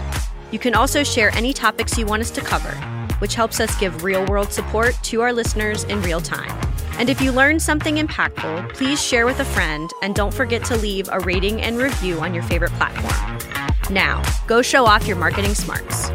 [0.51, 4.03] You can also share any topics you want us to cover which helps us give
[4.03, 6.51] real world support to our listeners in real time.
[6.99, 10.77] And if you learned something impactful, please share with a friend and don't forget to
[10.77, 13.93] leave a rating and review on your favorite platform.
[13.93, 16.11] Now, go show off your marketing smarts.